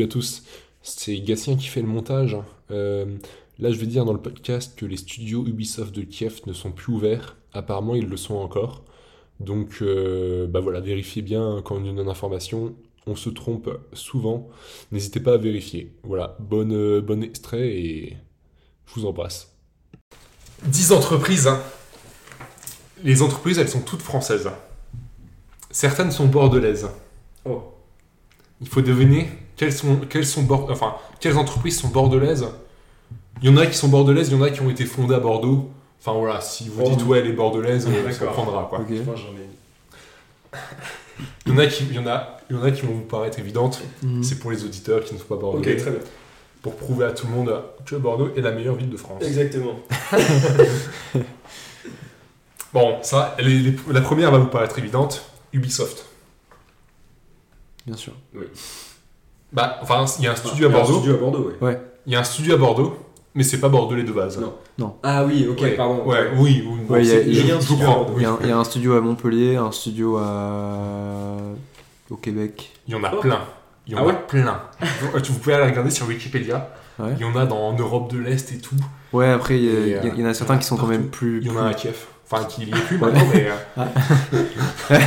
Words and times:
Salut 0.00 0.08
à 0.08 0.12
tous, 0.14 0.44
c'est 0.80 1.20
Gatien 1.20 1.56
qui 1.56 1.66
fait 1.66 1.82
le 1.82 1.86
montage. 1.86 2.34
Euh, 2.70 3.04
là, 3.58 3.70
je 3.70 3.76
vais 3.76 3.84
dire 3.84 4.06
dans 4.06 4.14
le 4.14 4.22
podcast 4.22 4.72
que 4.74 4.86
les 4.86 4.96
studios 4.96 5.46
Ubisoft 5.46 5.94
de 5.94 6.00
Kiev 6.00 6.40
ne 6.46 6.54
sont 6.54 6.72
plus 6.72 6.90
ouverts. 6.94 7.36
Apparemment, 7.52 7.94
ils 7.94 8.08
le 8.08 8.16
sont 8.16 8.36
encore. 8.36 8.82
Donc, 9.40 9.80
euh, 9.82 10.46
bah 10.46 10.60
voilà, 10.60 10.80
vérifiez 10.80 11.20
bien 11.20 11.60
quand 11.62 11.76
on 11.76 11.80
donne 11.82 11.98
une 11.98 12.08
information. 12.08 12.74
On 13.06 13.14
se 13.14 13.28
trompe 13.28 13.68
souvent. 13.92 14.48
N'hésitez 14.90 15.20
pas 15.20 15.34
à 15.34 15.36
vérifier. 15.36 15.92
Voilà, 16.02 16.34
bonne, 16.40 16.72
euh, 16.72 17.02
bon 17.02 17.22
extrait 17.22 17.68
et 17.68 18.16
je 18.86 18.94
vous 18.94 19.04
embrasse. 19.04 19.54
10 20.64 20.92
entreprises. 20.92 21.46
hein. 21.46 21.60
Les 23.04 23.20
entreprises, 23.20 23.58
elles 23.58 23.68
sont 23.68 23.82
toutes 23.82 24.00
françaises. 24.00 24.48
Certaines 25.70 26.10
sont 26.10 26.26
bordelaises. 26.26 26.88
Oh. 27.44 27.64
Il 28.62 28.68
faut 28.68 28.80
deviner 28.80 29.28
quelles 29.60 29.74
sont, 29.74 29.96
quelles 30.08 30.24
sont 30.24 30.42
bord- 30.44 30.68
enfin, 30.70 30.94
quelles 31.20 31.36
entreprises 31.36 31.78
sont 31.78 31.88
bordelaises. 31.88 32.46
Il 33.42 33.50
y 33.50 33.52
en 33.52 33.58
a 33.58 33.66
qui 33.66 33.76
sont 33.76 33.88
bordelaises, 33.88 34.28
il 34.30 34.38
y 34.38 34.40
en 34.40 34.42
a 34.42 34.48
qui 34.48 34.62
ont 34.62 34.70
été 34.70 34.86
fondées 34.86 35.14
à 35.14 35.18
Bordeaux. 35.20 35.68
Enfin 36.00 36.18
voilà, 36.18 36.40
si 36.40 36.70
vous 36.70 36.78
Bordeaux. 36.80 36.96
dites 36.96 37.06
ouais, 37.06 37.20
les 37.20 37.32
bordelaises, 37.32 37.86
euh, 37.86 38.10
ça 38.10 38.20
D'accord. 38.20 38.32
prendra 38.32 38.66
quoi. 38.70 38.78
Ok. 38.80 38.86
Je 38.90 39.02
pense 39.02 39.16
que 39.16 39.20
j'en 39.20 39.34
ai 39.36 40.60
Il 41.44 41.52
y 41.52 41.54
en 41.54 41.58
a 41.58 41.66
qui, 41.66 41.84
il 41.84 41.92
y 41.94 41.98
en 41.98 42.06
a, 42.06 42.38
il 42.48 42.56
y 42.56 42.58
en 42.58 42.62
a 42.62 42.70
qui 42.70 42.86
vont 42.86 42.94
vous 42.94 43.00
paraître 43.02 43.38
évidentes. 43.38 43.82
Mhm. 44.02 44.22
C'est 44.22 44.38
pour 44.38 44.50
les 44.50 44.64
auditeurs 44.64 45.04
qui 45.04 45.12
ne 45.12 45.18
sont 45.18 45.26
pas 45.26 45.34
Ok, 45.34 45.40
bordelais. 45.42 45.76
très 45.76 45.90
bien. 45.90 46.00
Pour 46.62 46.76
prouver 46.76 47.04
à 47.04 47.12
tout 47.12 47.26
le 47.26 47.32
monde 47.34 47.62
que 47.84 47.96
Bordeaux 47.96 48.30
est 48.34 48.40
la 48.40 48.52
meilleure 48.52 48.76
ville 48.76 48.88
de 48.88 48.96
France. 48.96 49.22
Exactement. 49.22 49.74
Bon, 52.72 52.98
ça, 53.02 53.36
les- 53.40 53.58
les- 53.58 53.76
la 53.90 54.00
première 54.00 54.30
va 54.30 54.38
vous 54.38 54.46
paraître 54.46 54.78
évidente. 54.78 55.24
Ubisoft. 55.52 56.06
Bien 57.86 57.96
sûr. 57.96 58.12
Bah, 59.52 59.78
enfin, 59.82 60.04
il 60.18 60.24
y 60.24 60.28
a 60.28 60.32
un 60.32 60.36
studio 60.36 60.66
à 60.66 60.70
Il 60.70 60.72
y 60.72 60.74
a 60.74 60.78
un 60.78 60.80
Bordeaux. 60.82 60.98
studio 60.98 61.14
à 61.14 61.18
Bordeaux, 61.18 61.52
ouais. 61.60 61.80
Il 62.06 62.12
y 62.12 62.16
a 62.16 62.20
un 62.20 62.24
studio 62.24 62.54
à 62.54 62.56
Bordeaux, 62.56 62.96
mais 63.34 63.42
c'est 63.42 63.58
pas 63.60 63.68
bordelais 63.68 64.04
de 64.04 64.12
base. 64.12 64.40
Non. 64.78 64.96
Ah 65.02 65.24
oui, 65.24 65.46
ok, 65.50 65.60
Ouais, 65.60 65.70
pardon. 65.72 66.02
Ouais, 66.04 66.30
oui, 66.36 66.64
oui. 66.66 66.78
bon, 66.86 66.94
Ouais, 66.94 67.02
il 67.02 67.08
y 67.08 67.10
a- 67.10 67.14
c'est- 67.14 67.26
il 67.26 67.34
y 67.36 67.40
a 67.40 67.46
je- 67.46 67.54
un 67.54 67.60
je 67.60 67.64
studio 67.64 67.82
à 67.84 67.88
crois, 67.90 67.96
Bordeaux. 68.04 68.12
Il 68.16 68.22
y, 68.22 68.26
oui. 68.26 68.26
a 68.26 68.30
un, 68.30 68.38
il 68.42 68.48
y 68.48 68.52
a 68.52 68.58
un 68.58 68.64
studio 68.64 68.94
à 68.96 69.00
Montpellier, 69.00 69.56
un 69.56 69.72
studio 69.72 70.16
à... 70.18 71.36
au 72.10 72.16
Québec. 72.16 72.72
Il 72.88 72.94
y 72.94 72.96
en 72.96 73.04
a 73.04 73.10
Oh. 73.14 73.20
plein. 73.20 73.40
Il 73.86 73.92
y 73.92 73.96
en 73.96 73.98
Ah 73.98 74.02
a 74.02 74.06
ouais 74.06 74.14
plein. 74.28 74.60
vous, 74.80 75.18
vous 75.32 75.38
pouvez 75.40 75.54
aller 75.54 75.66
regarder 75.70 75.90
sur 75.90 76.06
Wikipédia. 76.06 76.70
Ouais. 76.98 77.10
Il 77.18 77.22
y 77.22 77.24
en 77.24 77.34
a 77.36 77.44
dans 77.46 77.58
en 77.68 77.72
Europe 77.76 78.12
de 78.12 78.18
l'Est 78.18 78.52
et 78.52 78.58
tout. 78.58 78.76
Ouais, 79.12 79.28
après, 79.30 79.58
il 79.58 79.64
y, 79.64 79.68
a- 79.68 79.72
Et, 79.72 79.82
il 79.82 79.88
y 79.88 79.94
a- 79.94 79.98
euh, 80.04 80.10
il 80.16 80.20
y 80.20 80.24
en 80.24 80.28
a 80.30 80.34
certains 80.34 80.58
qui 80.58 80.64
sont 80.66 80.76
quand 80.76 80.86
même 80.86 81.08
plus... 81.08 81.40
Il 81.40 81.48
y 81.48 81.50
en 81.50 81.56
a 81.56 81.62
plus- 81.64 81.70
à 81.70 81.74
Kiev. 81.74 81.96
Enfin, 82.30 82.44
qui 82.44 82.60
n'y 82.66 82.68
est 82.70 82.74
plus 82.86 82.98
maintenant, 82.98 83.24
mais. 83.34 83.48
euh, 83.78 83.84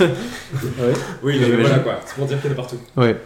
Oui, 1.22 1.38
Mais 1.40 1.56
voilà 1.56 1.78
quoi. 1.80 1.94
C'est 2.06 2.14
pour 2.16 2.26
dire 2.26 2.40
qu'il 2.40 2.50
y 2.50 2.54
en 2.54 2.56
a 2.56 2.56
partout. 2.56 2.76
Ouais. 2.96 3.20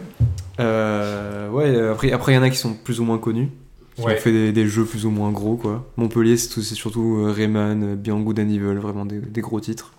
Euh, 0.59 1.49
ouais, 1.49 1.89
après, 1.89 2.11
après, 2.11 2.31
il 2.33 2.35
y 2.35 2.37
en 2.37 2.43
a 2.43 2.49
qui 2.49 2.57
sont 2.57 2.73
plus 2.73 2.99
ou 2.99 3.03
moins 3.03 3.17
connus. 3.17 3.49
Qui 3.95 4.03
Ouais. 4.03 4.13
ont 4.13 4.17
fait 4.17 4.31
des, 4.31 4.51
des 4.51 4.67
jeux 4.67 4.85
plus 4.85 5.05
ou 5.05 5.09
moins 5.09 5.31
gros, 5.31 5.55
quoi. 5.55 5.89
Montpellier, 5.97 6.37
c'est 6.37 6.49
tout- 6.49 6.61
c'est 6.61 6.75
surtout 6.75 7.17
euh, 7.25 7.31
Rayman, 7.31 7.95
Beyond 7.95 8.19
Good 8.21 8.39
and 8.39 8.49
Evil, 8.49 8.75
vraiment 8.79 9.05
des, 9.05 9.19
des 9.19 9.41
gros 9.41 9.59
titres. 9.59 9.91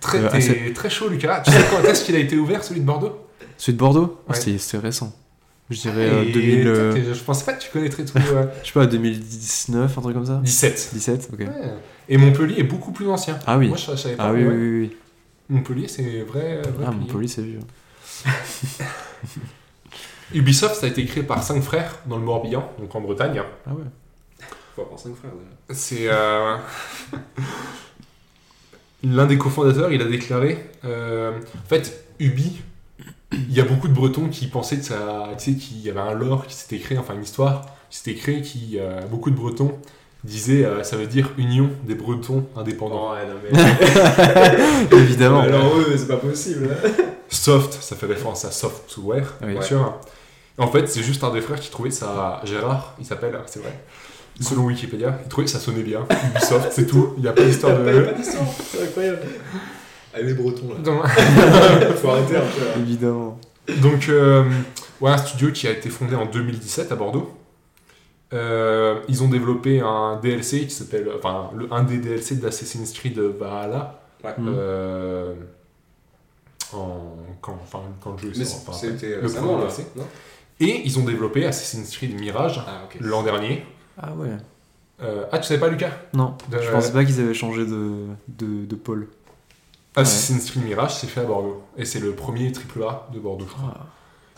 Très, 0.00 0.18
Euh, 0.18 0.28
assez- 0.32 0.72
très 0.74 0.90
chaud, 0.90 1.08
Lucas. 1.08 1.42
Tu 1.44 1.52
sais 1.52 1.58
quand 1.70 1.82
est-ce 1.88 2.04
qu'il 2.04 2.16
a 2.16 2.18
été 2.18 2.36
ouvert, 2.36 2.64
celui 2.64 2.80
de 2.80 2.84
Bordeaux? 2.86 3.12
Celui 3.56 3.74
de 3.74 3.78
Bordeaux? 3.78 4.18
Ah, 4.28 4.32
Ouais. 4.32 4.38
c'est 4.40 4.58
c'est 4.58 4.78
récent. 4.78 5.14
Je 5.70 5.80
dirais 5.80 6.08
euh, 6.10 6.24
Et 6.24 6.32
2000... 6.32 6.66
euh, 6.66 6.92
t'es- 6.92 7.14
Je 7.14 7.22
pensais 7.22 7.44
pas 7.44 7.52
que 7.52 7.62
tu 7.62 7.70
connaîtrais 7.70 8.04
tout. 8.04 8.14
je 8.62 8.66
sais 8.66 8.72
pas, 8.72 8.86
2019, 8.86 9.96
un 9.98 10.00
truc 10.00 10.14
comme 10.14 10.26
ça 10.26 10.40
17. 10.42 10.90
17 10.94 11.28
Ok. 11.32 11.38
Ouais. 11.40 11.46
Et 12.08 12.16
Montpellier 12.16 12.58
est 12.58 12.64
beaucoup 12.64 12.90
plus 12.90 13.08
ancien. 13.08 13.38
Ah 13.46 13.56
oui. 13.58 13.68
Moi, 13.68 13.76
je, 13.76 13.90
je 13.92 13.96
savais 13.96 14.16
pas. 14.16 14.24
Ah 14.28 14.32
oui, 14.32 14.42
oui, 14.44 14.54
oui, 14.56 14.80
oui. 14.80 14.96
Montpellier, 15.48 15.86
c'est 15.86 16.02
vrai. 16.26 16.60
vrai 16.62 16.84
Ah, 16.86 16.90
pays. 16.90 16.98
Montpellier, 17.00 17.28
c'est 17.28 17.42
vieux. 17.42 17.60
Ubisoft, 20.34 20.74
ça 20.76 20.86
a 20.86 20.88
été 20.88 21.04
créé 21.06 21.22
par 21.22 21.42
cinq 21.42 21.62
frères 21.62 21.96
dans 22.06 22.16
le 22.16 22.22
Morbihan, 22.22 22.70
donc 22.78 22.94
en 22.94 23.00
Bretagne. 23.00 23.42
Ah 23.66 23.70
ouais. 23.72 23.84
Faut 24.76 24.82
avoir 24.82 24.98
5 25.00 25.14
frères 25.16 25.32
déjà. 25.32 25.74
C'est. 25.80 26.06
euh, 26.08 26.56
L'un 29.04 29.26
des 29.26 29.38
cofondateurs, 29.38 29.92
il 29.92 30.02
a 30.02 30.06
déclaré. 30.06 30.58
euh, 30.84 31.32
En 31.64 31.68
fait, 31.68 32.04
Ubi, 32.18 32.60
il 33.32 33.52
y 33.52 33.60
a 33.60 33.64
beaucoup 33.64 33.88
de 33.88 33.92
Bretons 33.94 34.28
qui 34.28 34.46
pensaient 34.48 34.78
que 34.78 34.84
ça. 34.84 35.28
Tu 35.38 35.52
sais, 35.52 35.58
qu'il 35.58 35.80
y 35.80 35.90
avait 35.90 36.00
un 36.00 36.12
lore 36.14 36.46
qui 36.46 36.54
s'était 36.54 36.78
créé, 36.78 36.98
enfin 36.98 37.14
une 37.14 37.22
histoire 37.22 37.66
qui 37.90 37.98
s'était 37.98 38.14
créée, 38.14 38.42
qui. 38.42 38.76
euh, 38.78 39.00
beaucoup 39.06 39.30
de 39.30 39.36
Bretons 39.36 39.72
disaient 40.24 40.64
euh, 40.64 40.82
ça 40.82 40.96
veut 40.96 41.06
dire 41.06 41.30
Union 41.38 41.70
des 41.84 41.94
Bretons 41.94 42.44
indépendants. 42.56 43.10
Non, 43.10 43.12
ouais, 43.12 43.26
non 43.26 43.34
mais. 44.90 44.96
Évidemment. 44.98 45.40
Alors 45.40 45.76
eux, 45.78 45.94
c'est 45.96 46.08
pas 46.08 46.16
possible. 46.16 46.68
Soft, 47.28 47.74
ça 47.80 47.94
fait 47.94 48.06
référence 48.06 48.44
à 48.44 48.50
software, 48.50 49.34
Oui. 49.42 49.52
bien 49.52 49.62
sûr. 49.62 49.94
En 50.58 50.68
fait, 50.68 50.86
c'est 50.88 51.02
juste 51.02 51.22
un 51.24 51.30
des 51.32 51.40
frères 51.40 51.60
qui 51.60 51.70
trouvait 51.70 51.90
ça. 51.90 52.40
Gérard, 52.44 52.94
il 52.98 53.06
s'appelle, 53.06 53.38
c'est 53.46 53.60
vrai. 53.60 53.72
Selon 54.40 54.64
Wikipédia, 54.66 55.18
il 55.24 55.28
trouvait 55.28 55.46
que 55.46 55.50
ça 55.50 55.58
sonnait 55.58 55.82
bien. 55.82 56.06
Ubisoft, 56.34 56.68
c'est 56.72 56.86
tout. 56.86 57.14
Il 57.16 57.22
n'y 57.22 57.28
a 57.28 57.32
pas 57.32 57.42
d'histoire 57.44 57.76
de. 57.78 58.02
pas 58.02 58.12
d'histoire. 58.12 58.44
C'est 58.70 58.82
incroyable. 58.84 59.20
Ah, 60.14 60.20
les 60.20 60.34
Bretons 60.34 60.68
là. 60.74 60.80
Donc, 60.80 61.06
Faut 61.96 62.08
arrêter 62.10 62.36
un 62.36 62.40
peu 62.40 62.64
là. 62.64 62.70
Évidemment. 62.78 63.38
Donc, 63.82 64.08
euh, 64.08 64.44
ouais, 65.00 65.10
un 65.10 65.18
studio 65.18 65.50
qui 65.52 65.66
a 65.66 65.72
été 65.72 65.90
fondé 65.90 66.14
en 66.14 66.26
2017 66.26 66.92
à 66.92 66.94
Bordeaux. 66.96 67.30
Euh, 68.32 69.00
ils 69.08 69.22
ont 69.22 69.28
développé 69.28 69.80
un 69.80 70.18
DLC 70.22 70.66
qui 70.66 70.70
s'appelle. 70.74 71.08
Enfin, 71.16 71.50
le, 71.56 71.66
un 71.72 71.82
des 71.82 71.98
DLC 71.98 72.36
d'Assassin's 72.36 72.92
Creed 72.92 73.18
Valhalla. 73.18 74.00
Ouais. 74.24 74.34
Mm. 74.38 74.54
Euh, 74.56 75.34
en, 76.72 77.16
quand, 77.40 77.58
enfin, 77.62 77.80
quand 78.02 78.12
le 78.12 78.18
jeu 78.18 78.38
Mais 78.38 78.44
sort. 78.44 78.60
enfin, 78.68 78.72
c'était 78.78 79.16
le 79.20 79.28
premier 79.28 79.52
là. 79.52 79.58
DLC. 79.62 79.86
Non? 79.96 80.04
Et 80.60 80.82
ils 80.84 80.98
ont 80.98 81.04
développé 81.04 81.46
Assassin's 81.46 81.96
Creed 81.96 82.18
Mirage 82.20 82.60
Ah, 82.66 82.88
l'an 83.00 83.22
dernier. 83.22 83.64
Ah 84.00 84.12
ouais. 84.14 84.28
Euh, 85.00 85.24
ah, 85.30 85.38
tu 85.38 85.46
savais 85.46 85.60
pas, 85.60 85.68
Lucas? 85.68 85.90
Non, 86.14 86.34
De- 86.50 86.60
je 86.60 86.70
pensais 86.70 86.92
pas 86.92 87.04
qu'ils 87.04 87.20
avaient 87.20 87.34
changé 87.34 87.64
de, 87.64 88.06
de, 88.28 88.64
de 88.66 88.74
pôle. 88.74 89.08
Assassin's 89.94 90.50
Creed 90.50 90.64
Mirage, 90.64 90.96
c'est 90.96 91.06
fait 91.06 91.20
à 91.20 91.24
Bordeaux. 91.24 91.62
Et 91.76 91.84
c'est 91.84 92.00
le 92.00 92.12
premier 92.12 92.48
AAA 92.52 93.08
de 93.14 93.18
Bordeaux, 93.20 93.46
je 93.48 93.54
crois. 93.54 93.74
Ah. 93.76 93.86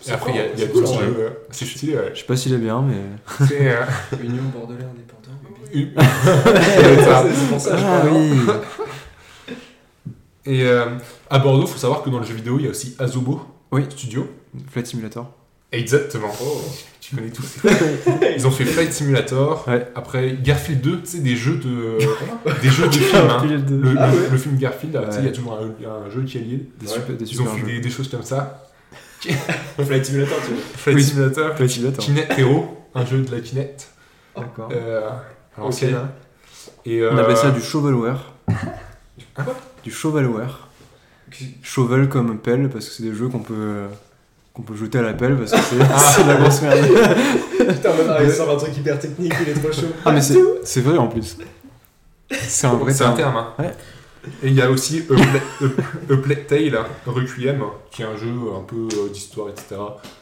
Et 0.06 0.10
après, 0.12 0.30
il 0.32 0.36
y 0.36 0.40
a, 0.40 0.46
y 0.48 0.52
a 0.52 0.56
C'est 0.56 0.72
cool, 0.72 0.84
euh, 1.18 1.30
C'est 1.50 1.64
stylé, 1.66 1.94
ouais. 1.96 2.10
Je 2.14 2.20
sais 2.20 2.26
pas 2.26 2.36
s'il 2.36 2.52
est 2.54 2.58
bien, 2.58 2.80
mais. 2.82 3.00
C'est. 3.46 3.70
euh, 3.70 3.84
Union 4.22 4.44
Bordelais 4.54 4.84
indépendant. 4.84 5.36
une- 5.72 5.92
C'est 6.24 7.34
c'est 7.34 7.48
pour 7.48 7.60
ça, 7.60 7.76
je 7.76 7.84
Ah 7.84 8.02
oui 8.10 9.54
Et 10.46 10.62
euh, 10.64 10.96
à 11.28 11.38
Bordeaux, 11.38 11.66
faut 11.66 11.78
savoir 11.78 12.02
que 12.02 12.10
dans 12.10 12.18
le 12.18 12.24
jeu 12.26 12.34
vidéo, 12.34 12.56
il 12.58 12.64
y 12.64 12.68
a 12.68 12.70
aussi 12.70 12.96
Azobo 12.98 13.42
Oui. 13.72 13.84
Studio. 13.90 14.26
Flight 14.70 14.86
Simulator. 14.86 15.30
Exactement. 15.72 16.32
Oh. 16.42 16.60
Tu 17.00 17.16
connais 17.16 17.30
tout. 17.30 17.42
Ils 18.36 18.46
ont 18.46 18.50
fait 18.50 18.64
Flight 18.64 18.92
Simulator. 18.92 19.66
Ouais. 19.68 19.86
Après 19.94 20.36
Garfield 20.40 20.80
2, 20.80 21.00
tu 21.00 21.06
sais, 21.06 21.18
des 21.18 21.36
jeux 21.36 21.56
de. 21.56 21.98
des 22.62 22.68
jeux 22.68 22.86
de 22.88 22.92
films. 22.92 23.28
hein. 23.30 23.42
Le, 23.44 23.94
Ah 23.98 24.10
le- 24.12 24.18
ouais. 24.22 24.28
le 24.30 24.38
film 24.38 24.56
Garfield, 24.58 24.98
tu 25.06 25.12
sais, 25.12 25.18
il 25.20 25.26
y 25.26 25.28
a 25.28 25.32
toujours 25.32 25.58
un, 25.58 26.06
un 26.06 26.10
jeu 26.10 26.22
qui 26.22 26.38
est 26.38 26.40
lié. 26.42 26.68
Des, 26.80 26.86
Ouais. 26.86 26.92
super, 26.94 27.16
des 27.16 27.24
Ils 27.24 27.42
ont 27.42 27.46
fait 27.46 27.62
des, 27.62 27.80
des 27.80 27.90
choses 27.90 28.08
comme 28.08 28.22
ça. 28.22 28.66
Flight 29.20 30.04
Simulator, 30.06 30.36
tu 30.44 30.52
vois. 30.52 30.62
Flight 30.76 30.96
Oui. 30.96 31.02
Simulator. 31.04 31.54
Flight 31.56 31.70
Simulator. 31.70 32.04
Kinect 32.04 32.38
Hero, 32.38 32.78
un 32.94 33.04
jeu 33.06 33.18
de 33.22 33.34
la 33.34 33.40
Kinect. 33.40 33.88
D'accord. 34.36 34.68
Euh, 34.72 35.08
On 35.58 35.70
euh, 36.86 37.16
appelle 37.18 37.36
ça 37.36 37.50
du 37.50 37.60
shovelware. 37.60 38.32
Quoi? 39.34 39.54
Du 39.84 39.90
shovelware. 39.90 40.68
Shovel 41.62 42.08
comme 42.08 42.38
pelle, 42.38 42.68
parce 42.70 42.86
que 42.86 42.92
c'est 42.92 43.02
des 43.02 43.14
jeux 43.14 43.28
qu'on 43.28 43.40
peut. 43.40 43.84
Qu'on 44.54 44.62
peut 44.62 44.74
jeter 44.76 44.98
à 44.98 45.02
la 45.02 45.12
pelle, 45.14 45.36
parce 45.36 45.52
que 45.52 45.56
c'est 45.58 45.76
c'est 46.16 46.24
de 46.24 46.28
la 46.28 46.36
grosse 46.36 46.62
merde. 46.62 46.78
Putain, 47.58 47.94
maintenant, 47.94 48.16
il 48.22 48.30
sort 48.32 48.50
un 48.50 48.56
truc 48.56 48.76
hyper 48.76 48.98
technique, 48.98 49.32
il 49.42 49.48
est 49.50 49.54
trop 49.54 49.72
chaud. 49.72 49.88
Ah, 50.04 50.12
mais 50.12 50.20
c'est 50.20 50.80
vrai 50.80 50.98
en 50.98 51.06
plus. 51.08 51.36
C'est 52.30 52.66
un 52.66 52.74
vrai 52.74 53.00
un 53.02 53.12
terme. 53.12 53.36
hein. 53.36 53.54
Ouais. 53.58 53.72
Et 54.42 54.48
il 54.48 54.54
y 54.54 54.60
a 54.60 54.70
aussi 54.70 55.02
A 55.10 55.14
Pla- 55.14 55.24
A- 55.62 56.12
A 56.12 56.16
Plague 56.18 56.46
Tale 56.46 56.78
Requiem, 57.06 57.62
qui 57.90 58.02
est 58.02 58.04
un 58.04 58.16
jeu 58.16 58.32
un 58.54 58.62
peu 58.62 58.86
euh, 58.92 59.08
d'histoire, 59.08 59.48
etc. 59.48 59.76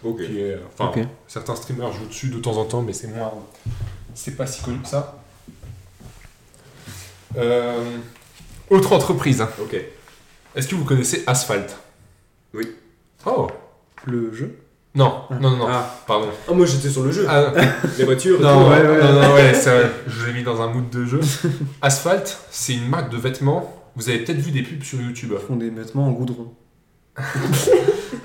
Ok. 0.04 0.18
Qui 0.24 0.40
est, 0.40 0.56
enfin, 0.78 0.90
Ok. 1.00 1.04
certains 1.26 1.56
streamers 1.56 1.92
jouent 1.92 2.06
dessus 2.06 2.28
de 2.28 2.38
temps 2.38 2.56
en 2.58 2.64
temps, 2.64 2.80
mais 2.82 2.92
c'est 2.92 3.08
moins. 3.08 3.32
C'est 4.14 4.36
pas 4.36 4.46
si 4.46 4.62
connu 4.62 4.78
que 4.78 4.88
ça. 4.88 5.16
Euh, 7.36 7.96
autre 8.70 8.92
entreprise. 8.92 9.44
Ok. 9.60 9.76
Est-ce 10.54 10.68
que 10.68 10.74
vous 10.74 10.84
connaissez 10.84 11.24
Asphalt? 11.26 11.76
Oui. 12.54 12.68
Oh 13.26 13.48
Le 14.06 14.32
jeu 14.32 14.56
Non, 14.94 15.22
non, 15.30 15.50
non, 15.50 15.56
non. 15.56 15.66
Ah. 15.68 15.94
Pardon. 16.06 16.28
Ah, 16.48 16.52
moi 16.52 16.66
j'étais 16.66 16.88
sur 16.90 17.02
le 17.04 17.10
jeu. 17.12 17.26
Ah, 17.28 17.52
Les 17.98 18.04
voitures. 18.04 18.40
non, 18.40 18.64
tout, 18.64 18.70
ouais, 18.70 18.76
hein. 18.76 19.12
non, 19.12 19.22
non, 19.22 19.34
ouais, 19.34 19.52
c'est 19.54 19.70
vrai. 19.70 19.90
Je 20.06 20.26
l'ai 20.26 20.32
mis 20.32 20.42
dans 20.42 20.60
un 20.62 20.68
mood 20.68 20.88
de 20.90 21.04
jeu. 21.04 21.20
Asphalt, 21.82 22.38
c'est 22.50 22.74
une 22.74 22.88
marque 22.88 23.10
de 23.10 23.16
vêtements. 23.16 23.74
Vous 23.96 24.08
avez 24.08 24.20
peut-être 24.20 24.38
vu 24.38 24.50
des 24.52 24.62
pubs 24.62 24.82
sur 24.82 25.00
YouTube. 25.00 25.32
Ils 25.32 25.46
font 25.46 25.56
des 25.56 25.70
vêtements 25.70 26.06
en 26.06 26.12
goudron. 26.12 26.52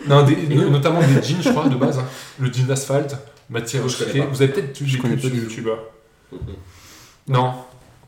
Non, 0.07 0.23
des- 0.23 0.35
no- 0.35 0.69
notamment 0.69 0.99
des 0.99 1.21
jeans, 1.23 1.41
je 1.41 1.49
crois, 1.49 1.67
de 1.69 1.75
base. 1.75 1.97
hein. 1.97 2.03
Le 2.39 2.51
jean 2.51 2.69
Asphalt, 2.71 3.15
matière 3.49 3.83
recyclée. 3.83 4.21
Vous 4.29 4.41
avez 4.41 4.51
peut-être 4.51 4.77
vu 4.81 4.91
des 4.91 4.97
pubs 4.97 5.19
sur. 5.19 5.33
YouTube. 5.33 5.69
Non. 7.27 7.53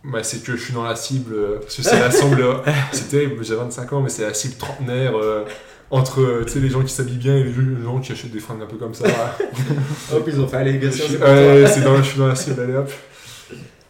Bah, 0.03 0.21
c'est 0.21 0.43
que 0.43 0.55
je 0.55 0.61
suis 0.63 0.73
dans 0.73 0.83
la 0.83 0.95
cible. 0.95 1.59
Parce 1.61 1.75
que 1.77 1.81
c'est 1.83 1.99
la 1.99 2.11
cible. 2.11 2.45
C'était, 2.91 3.29
j'ai 3.41 3.55
25 3.55 3.93
ans, 3.93 4.01
mais 4.01 4.09
c'est 4.09 4.23
la 4.23 4.33
cible 4.33 4.55
trentenaire. 4.55 5.13
euh, 5.17 5.45
entre 5.91 6.21
euh, 6.21 6.43
tu 6.45 6.53
sais, 6.53 6.59
les 6.59 6.69
gens 6.69 6.81
qui 6.83 6.91
s'habillent 6.93 7.17
bien 7.17 7.35
et 7.37 7.43
les 7.43 7.53
gens 7.83 7.99
qui 7.99 8.11
achètent 8.11 8.31
des 8.31 8.39
fringues 8.39 8.61
un 8.63 8.65
peu 8.65 8.77
comme 8.77 8.93
ça. 8.93 9.05
Hop, 10.13 10.23
ils 10.27 10.39
ont 10.39 10.47
fait, 10.47 10.57
allez, 10.57 10.77
Gatien, 10.79 11.05
c'est 11.07 11.17
pour 11.19 11.27
Ouais, 11.27 11.65
c'est 11.67 11.81
dans, 11.81 11.97
je 11.97 12.01
suis 12.09 12.17
dans 12.19 12.27
la 12.27 12.35
cible, 12.35 12.59
allez 12.61 12.75
hop. 12.75 12.89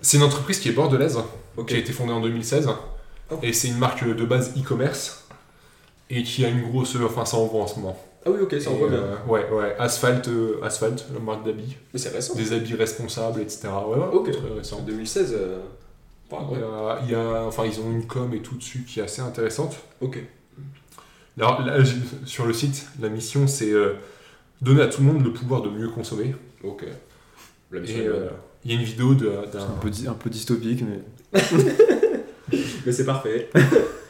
C'est 0.02 0.18
une 0.18 0.24
entreprise 0.24 0.60
qui 0.60 0.70
est 0.70 0.74
bordelaise, 0.74 1.18
Ok. 1.58 1.68
qui 1.70 1.76
a 1.76 1.78
été 1.78 1.92
fondée 1.94 2.12
en 2.14 2.22
2016. 2.22 2.70
Oh. 3.32 3.36
Et 3.42 3.54
c'est 3.54 3.70
une 3.70 3.78
marque 3.78 4.06
de 4.08 4.26
base 4.26 4.54
e-commerce. 4.58 5.26
Et 6.12 6.22
qui 6.22 6.46
a 6.46 6.50
une 6.50 6.62
grosse. 6.70 6.96
Enfin, 7.04 7.26
ça 7.26 7.38
en 7.38 7.48
vend 7.48 7.62
en 7.62 7.68
ce 7.68 7.80
moment. 7.80 7.98
Ah 8.28 8.30
oui, 8.32 8.40
ok, 8.42 8.56
ça 8.62 8.70
envoie 8.70 8.90
bien. 8.90 9.00
euh, 9.00 9.16
ouais, 9.28 9.48
ouais. 9.52 9.76
Asphalt, 9.80 10.28
euh, 10.28 10.60
Asphalt, 10.64 11.04
la 11.14 11.20
marque 11.20 11.44
d'habits. 11.46 11.78
Mais 11.94 12.00
c'est 12.00 12.10
récent. 12.10 12.36
Des 12.36 12.54
habits 12.54 12.76
responsables, 12.76 13.42
etc. 13.42 13.70
Ouais, 13.88 13.98
ouais, 13.98 14.06
Ok. 14.14 14.32
très 14.32 14.50
récent. 14.58 14.78
En 14.78 14.82
2016. 14.82 15.34
euh, 15.36 15.58
Il 16.32 16.36
y 16.36 16.64
a- 16.64 17.00
il 17.06 17.12
y 17.12 17.16
a, 17.16 17.44
enfin, 17.46 17.64
ils 17.66 17.80
ont 17.80 17.90
une 17.92 18.06
com 18.06 18.32
et 18.34 18.40
tout 18.42 18.56
dessus 18.56 18.84
qui 18.88 19.00
est 19.00 19.04
assez 19.04 19.22
intéressante. 19.22 19.78
Ok. 20.02 20.20
Alors, 21.38 21.62
là, 21.64 21.78
sur 22.26 22.46
le 22.46 22.54
site, 22.54 22.88
la 23.02 23.10
mission, 23.10 23.48
c'est 23.48 23.72
euh, 23.72 23.94
donner 24.62 24.82
à 24.82 24.88
tout 24.88 25.02
le 25.02 25.08
monde 25.12 25.24
le 25.24 25.34
pouvoir 25.34 25.62
de 25.62 25.70
mieux 25.70 25.90
consommer. 25.90 26.34
Ok. 26.64 26.86
La 27.72 27.80
mission 27.82 27.98
Et 27.98 28.02
est 28.04 28.08
euh, 28.08 28.20
bonne. 28.30 28.30
il 28.64 28.72
y 28.72 28.76
a 28.76 28.80
une 28.80 28.86
vidéo 28.86 29.14
d'un 29.16 29.60
un 29.60 29.78
peu, 29.82 29.90
di- 29.90 30.08
un 30.08 30.14
peu 30.14 30.30
dystopique, 30.30 30.84
mais. 30.84 31.42
Mais 32.86 32.92
c'est 32.92 33.06
parfait. 33.06 33.50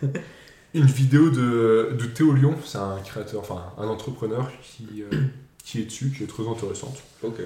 une 0.74 0.86
vidéo 0.86 1.30
de, 1.30 1.96
de 1.98 2.06
Théo 2.06 2.34
Lyon, 2.34 2.56
c'est 2.66 2.78
un 2.78 2.98
créateur, 3.00 3.40
enfin 3.40 3.72
un 3.78 3.88
entrepreneur 3.88 4.52
qui, 4.62 5.02
euh, 5.04 5.22
qui 5.64 5.80
est 5.82 5.86
dessus, 5.86 6.12
qui 6.16 6.24
est 6.24 6.28
très 6.28 6.46
intéressante. 6.48 6.98
Ok. 7.24 7.38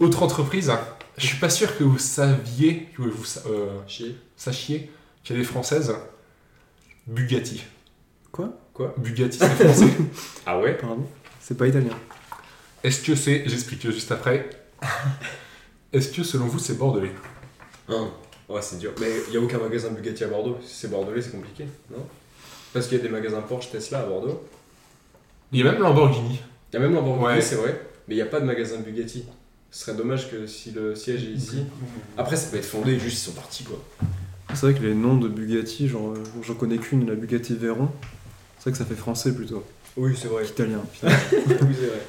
Autre 0.00 0.22
entreprise, 0.24 0.72
je 1.16 1.26
suis 1.26 1.38
pas 1.38 1.48
sûr 1.50 1.78
que 1.78 1.84
vous 1.84 1.98
saviez, 1.98 2.88
que 2.96 3.02
vous 3.02 3.24
sa- 3.24 3.48
euh, 3.48 3.78
sachiez 4.36 4.90
qu'elle 5.22 5.38
est 5.38 5.44
française. 5.44 5.94
Bugatti. 7.06 7.62
Quoi? 8.32 8.52
Quoi 8.74 8.94
Bugatti, 8.98 9.38
c'est 9.38 9.48
français. 9.48 9.86
Ah 10.46 10.58
ouais 10.58 10.74
Pardon 10.78 11.06
C'est 11.40 11.56
pas 11.56 11.66
italien. 11.66 11.92
Est-ce 12.82 13.02
que 13.04 13.14
c'est, 13.14 13.44
j'explique 13.46 13.82
juste 13.90 14.10
après, 14.10 14.48
est-ce 15.92 16.10
que 16.12 16.22
selon 16.22 16.46
vous 16.46 16.58
c'est 16.58 16.76
bordelais 16.78 17.12
Hein. 17.88 18.08
Ouais, 18.48 18.60
c'est 18.62 18.78
dur. 18.78 18.92
Mais 19.00 19.08
il 19.28 19.30
n'y 19.32 19.36
a 19.36 19.40
aucun 19.40 19.58
magasin 19.58 19.90
Bugatti 19.90 20.24
à 20.24 20.28
Bordeaux. 20.28 20.58
Si 20.64 20.74
c'est 20.74 20.88
bordelais, 20.90 21.22
c'est 21.22 21.30
compliqué, 21.30 21.64
non 21.90 22.04
Parce 22.72 22.86
qu'il 22.86 22.98
y 22.98 23.00
a 23.00 23.04
des 23.04 23.08
magasins 23.10 23.40
Porsche, 23.40 23.70
Tesla 23.70 24.00
à 24.00 24.06
Bordeaux. 24.06 24.42
Il 25.52 25.58
y 25.60 25.62
a 25.68 25.70
même 25.72 25.80
Lamborghini. 25.80 26.40
Il 26.72 26.74
y 26.80 26.82
a 26.82 26.88
même 26.88 26.96
Ouais. 26.96 27.40
c'est 27.40 27.56
vrai. 27.56 27.80
Mais 28.08 28.14
il 28.14 28.16
n'y 28.16 28.22
a 28.22 28.26
pas 28.26 28.40
de 28.40 28.46
magasin 28.46 28.78
Bugatti. 28.78 29.24
Ce 29.70 29.84
serait 29.84 29.96
dommage 29.96 30.30
que 30.30 30.46
si 30.46 30.70
le 30.72 30.94
siège 30.94 31.24
est 31.24 31.32
ici. 31.32 31.64
Après, 32.18 32.36
ça 32.36 32.50
peut 32.50 32.56
être 32.58 32.64
fondé, 32.64 32.98
juste 32.98 33.18
ils 33.18 33.30
sont 33.30 33.32
partis 33.32 33.64
quoi. 33.64 33.82
C'est 34.54 34.66
vrai 34.66 34.74
que 34.74 34.82
les 34.84 34.94
noms 34.94 35.16
de 35.16 35.28
Bugatti, 35.28 35.88
genre, 35.88 36.14
j'en 36.42 36.54
connais 36.54 36.78
qu'une, 36.78 37.06
la 37.08 37.14
Bugatti 37.14 37.54
Veyron. 37.54 37.88
C'est 38.62 38.70
vrai 38.70 38.78
que 38.78 38.78
ça 38.78 38.84
fait 38.84 38.94
français 39.00 39.34
plutôt. 39.34 39.64
Oui, 39.96 40.16
c'est 40.16 40.28
vrai. 40.28 40.44
Italien. 40.46 40.78
oui, 41.02 41.10
c'est 41.10 41.86
vrai. 41.86 42.00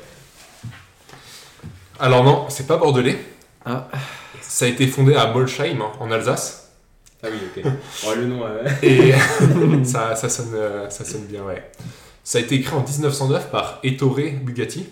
Alors 1.99 2.23
non, 2.23 2.45
c'est 2.47 2.67
pas 2.67 2.77
bordelais. 2.77 3.17
Ah. 3.65 3.87
Ça 4.39 4.65
a 4.65 4.67
été 4.67 4.85
fondé 4.85 5.15
à 5.15 5.33
Molsheim, 5.33 5.81
en 5.99 6.11
Alsace. 6.11 6.69
Ah 7.23 7.27
oui, 7.31 7.37
ok. 7.57 7.63
Ouais, 8.07 8.15
le 8.17 8.27
nom, 8.27 8.43
ouais. 8.43 8.71
Et 8.83 9.13
ça, 9.83 10.15
ça, 10.15 10.29
sonne, 10.29 10.51
euh, 10.53 10.87
ça 10.91 11.03
sonne 11.03 11.23
bien, 11.25 11.41
ouais. 11.41 11.71
Ça 12.23 12.37
a 12.37 12.41
été 12.41 12.53
écrit 12.53 12.75
en 12.75 12.83
1909 12.83 13.49
par 13.49 13.79
Ettore 13.83 14.19
Bugatti, 14.43 14.85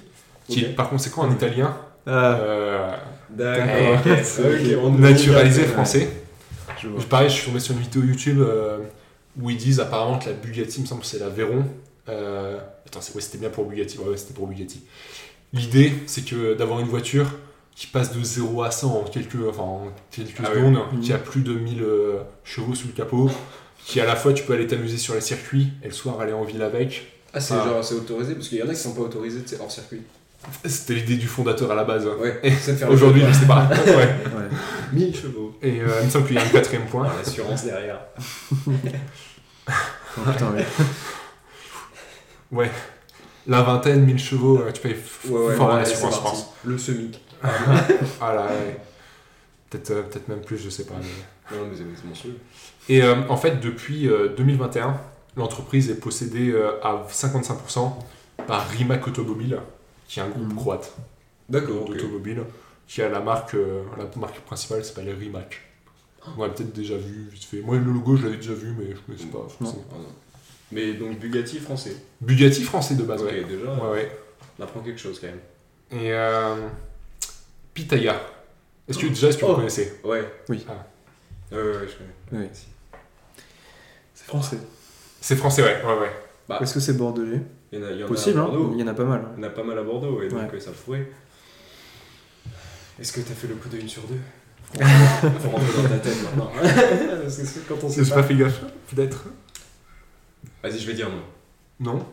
qui 0.47 0.61
est 0.61 0.69
par 0.69 0.89
conséquent 0.89 1.25
un 1.25 1.31
italien 1.31 1.77
Ah, 2.07 2.37
euh, 2.39 2.91
D'accord. 3.29 3.99
on- 4.83 4.89
naturalisé 4.93 5.61
Ouais. 5.61 5.67
français. 5.67 6.09
je 6.81 6.87
vois. 6.87 7.03
Pareil, 7.07 7.29
je 7.29 7.35
suis 7.35 7.45
tombé 7.45 7.59
sur 7.59 7.75
une 7.75 7.81
vidéo 7.81 8.01
YouTube 8.01 8.39
euh, 8.41 8.79
où 9.39 9.49
ils 9.49 9.57
disent 9.57 9.79
apparemment 9.79 10.17
que 10.19 10.29
la 10.29 10.33
Bugatti, 10.35 10.77
il 10.79 10.81
me 10.81 10.87
semble 10.87 11.01
que 11.01 11.07
c'est 11.07 11.19
la 11.19 11.29
Veyron. 11.29 11.65
Euh, 12.09 12.57
attends, 12.85 13.01
c'est- 13.01 13.13
ouais, 13.15 13.21
c'était 13.21 13.37
bien 13.37 13.49
pour 13.49 13.65
Bugatti. 13.65 13.97
Ouais, 13.99 14.09
ouais, 14.09 14.17
c'était 14.17 14.33
pour 14.33 14.47
Bugatti. 14.47 14.81
L'idée, 15.53 15.93
c'est 16.07 16.25
que 16.25 16.53
d'avoir 16.53 16.79
une 16.79 16.87
voiture 16.87 17.27
qui 17.75 17.87
passe 17.87 18.13
de 18.13 18.23
0 18.23 18.63
à 18.63 18.71
100 18.71 18.93
en 18.93 19.03
quelques, 19.03 19.37
enfin, 19.49 19.63
en 19.63 19.87
quelques 20.11 20.31
Ah 20.39 20.49
ouais. 20.49 20.55
secondes, 20.55 20.79
Mhm. 20.93 20.99
qui 21.01 21.13
a 21.13 21.17
plus 21.17 21.41
de 21.41 21.53
1000 21.53 21.81
euh, 21.83 22.19
chevaux 22.43 22.75
sous 22.75 22.87
le 22.87 22.93
capot, 22.93 23.29
qui 23.85 23.99
à 24.01 24.05
la 24.05 24.15
fois 24.15 24.33
tu 24.33 24.43
peux 24.43 24.53
aller 24.53 24.67
t'amuser 24.67 24.97
sur 24.97 25.13
les 25.15 25.21
circuits 25.21 25.69
et 25.83 25.87
le 25.87 25.93
soir 25.93 26.19
aller 26.19 26.33
en 26.33 26.43
ville 26.43 26.61
avec. 26.61 27.07
Ah, 27.33 27.39
c'est 27.39 27.53
genre, 27.55 27.83
c'est 27.83 27.95
autorisé 27.95 28.35
Parce 28.35 28.49
qu'il 28.49 28.57
y 28.57 28.63
en 28.63 28.67
a 28.67 28.73
qui 28.73 28.79
sont 28.79 28.93
pas 28.93 29.01
autorisés, 29.01 29.41
sais, 29.45 29.57
hors 29.61 29.71
circuit. 29.71 30.01
C'était 30.65 30.95
l'idée 30.95 31.15
du 31.15 31.27
fondateur 31.27 31.71
à 31.71 31.75
la 31.75 31.83
base. 31.85 32.05
Ouais, 32.19 32.41
c'est 32.59 32.73
de 32.73 32.77
faire 32.77 32.89
Aujourd'hui, 32.91 33.21
sais 33.33 33.45
pas. 33.47 33.69
Ouais. 33.85 34.15
Ouais. 34.93 34.99
1000 34.99 35.15
chevaux. 35.15 35.57
Et 35.61 35.81
euh, 35.81 35.87
il 36.01 36.05
me 36.05 36.09
semble 36.11 36.27
qu'il 36.27 36.35
y 36.35 36.39
a 36.39 36.43
un 36.43 36.49
quatrième 36.49 36.85
point. 36.87 37.07
Ah, 37.09 37.17
L'assurance 37.17 37.63
derrière. 37.65 37.99
Oh, 39.67 40.21
putain, 40.31 40.51
ouais. 40.51 40.65
Ouais. 42.51 42.71
La 43.47 43.61
vingtaine, 43.63 44.05
1000 44.05 44.19
chevaux, 44.19 44.59
euh, 44.59 44.71
tu 44.71 44.81
payes 44.81 44.93
f- 44.95 45.29
Ouais, 45.29 45.47
ouais, 45.47 45.55
fort 45.55 45.73
ouais, 45.73 45.81
assurance, 45.81 46.11
c'est 46.13 46.17
je 46.19 46.23
pense. 46.23 46.53
Le 46.65 46.77
SEMIC. 46.77 47.21
Ah 48.19 48.33
là, 48.35 48.45
ouais. 48.45 48.77
Peut-être 49.69 49.91
euh, 49.91 50.01
peut-être 50.03 50.27
même 50.27 50.41
plus, 50.41 50.57
je 50.57 50.69
sais 50.69 50.85
pas. 50.85 50.93
mais- 50.99 51.57
Non, 51.57 51.65
mais 51.69 51.75
c'est 51.77 52.05
monstrueux. 52.07 52.37
Et 52.89 53.01
euh, 53.01 53.15
en 53.29 53.37
fait, 53.37 53.59
depuis 53.59 54.07
euh, 54.09 54.29
2021, 54.35 54.99
l'entreprise 55.37 55.89
est 55.89 55.95
possédée 55.99 56.51
euh, 56.51 56.79
à 56.83 57.05
55% 57.09 57.93
par 58.47 58.67
Rimac 58.69 59.07
Automobile, 59.07 59.59
qui 60.07 60.19
est 60.19 60.23
un 60.23 60.29
groupe 60.29 60.49
Mhm. 60.49 60.55
croate 60.55 60.93
D'accord, 61.49 61.89
ok. 61.89 61.97
Qui 62.93 63.01
a 63.01 63.07
la 63.07 63.21
marque, 63.21 63.53
euh, 63.55 63.83
la 63.97 64.03
marque 64.19 64.41
principale 64.41 64.83
s'appelle 64.83 65.09
Rimac. 65.17 65.61
On 66.37 66.43
l'a 66.43 66.49
peut-être 66.49 66.73
déjà 66.73 66.97
vu 66.97 67.29
vite 67.31 67.45
fait. 67.45 67.61
Moi, 67.61 67.77
le 67.77 67.85
logo, 67.91 68.17
je 68.17 68.23
l'avais 68.25 68.35
déjà 68.35 68.53
vu, 68.53 68.73
mais 68.77 68.87
je 68.87 68.91
ne 68.91 68.95
connaissais 68.97 69.25
pas. 69.27 69.47
forcément. 69.47 69.85
Ah, 69.91 69.95
non. 69.97 70.05
Mais 70.73 70.93
donc 70.93 71.17
Bugatti 71.17 71.59
français. 71.59 71.95
Bugatti 72.19 72.63
français 72.63 72.95
de 72.95 73.03
base, 73.03 73.21
ok, 73.21 73.29
ouais. 73.31 73.43
déjà, 73.45 73.73
Ouais, 73.75 73.91
ouais. 73.91 74.11
on 74.59 74.63
apprend 74.63 74.81
quelque 74.81 74.99
chose 74.99 75.19
quand 75.21 75.27
même. 75.27 75.39
Et 76.03 76.11
euh, 76.13 76.67
Pitaya. 77.73 78.19
Est-ce 78.89 78.97
que 78.99 79.07
déjà, 79.07 79.29
est-ce 79.29 79.37
que 79.37 79.45
vous 79.45 79.51
Oh. 79.53 79.55
connaissez? 79.55 79.99
Ouais. 80.03 80.29
Oui. 80.49 80.65
Ah. 80.69 80.85
Ouais, 81.53 81.57
ouais, 81.61 81.67
ouais, 81.69 81.87
je 81.87 81.95
connais. 82.33 82.43
Oui. 82.43 82.49
C'est 84.13 84.25
français. 84.27 84.57
C'est 85.21 85.35
français, 85.37 85.63
ouais. 85.63 85.81
ouais, 85.85 85.99
ouais. 86.01 86.11
Bah, 86.49 86.59
Est-ce 86.61 86.73
que 86.73 86.79
c'est 86.81 86.93
bordelais? 86.97 87.41
Il 87.71 87.79
y 87.79 87.83
en 87.83 87.87
a, 87.87 87.91
il 87.91 87.99
y 87.99 88.03
en 88.03 88.07
Possible, 88.07 88.37
a 88.39 88.41
à 88.41 88.45
hein 88.45 88.47
Bordeaux. 88.49 88.71
Il 88.75 88.79
y 88.81 88.83
en 88.83 88.87
a 88.87 88.93
pas 88.93 89.05
mal. 89.05 89.23
Il 89.37 89.41
y 89.41 89.45
en 89.45 89.47
a 89.47 89.51
pas 89.51 89.63
mal 89.63 89.77
à 89.79 89.83
Bordeaux, 89.83 90.21
et 90.21 90.27
donc 90.27 90.39
Ouais. 90.39 90.57
euh, 90.57 90.59
ça 90.59 90.71
pourrait. 90.71 91.09
Est-ce 93.01 93.13
que 93.13 93.21
t'as 93.21 93.33
fait 93.33 93.47
le 93.47 93.55
coup 93.55 93.67
de 93.67 93.79
une 93.79 93.89
sur 93.89 94.03
deux 94.03 94.19
Faut 94.79 95.49
rentrer 95.49 95.81
dans 95.81 95.89
ta 95.89 95.97
tête 95.97 96.23
maintenant. 96.23 96.51
Parce 96.61 97.37
que 97.37 97.45
c'est 97.45 97.67
quand 97.67 97.83
on 97.83 97.89
sait 97.89 98.03
J'ai 98.03 98.09
pas. 98.11 98.17
pas 98.17 98.23
fait 98.23 98.35
gaffe, 98.35 98.61
peut-être 98.93 99.25
Vas-y, 100.61 100.79
je 100.79 100.85
vais 100.85 100.93
dire 100.93 101.09
non. 101.09 101.23
Non 101.79 102.05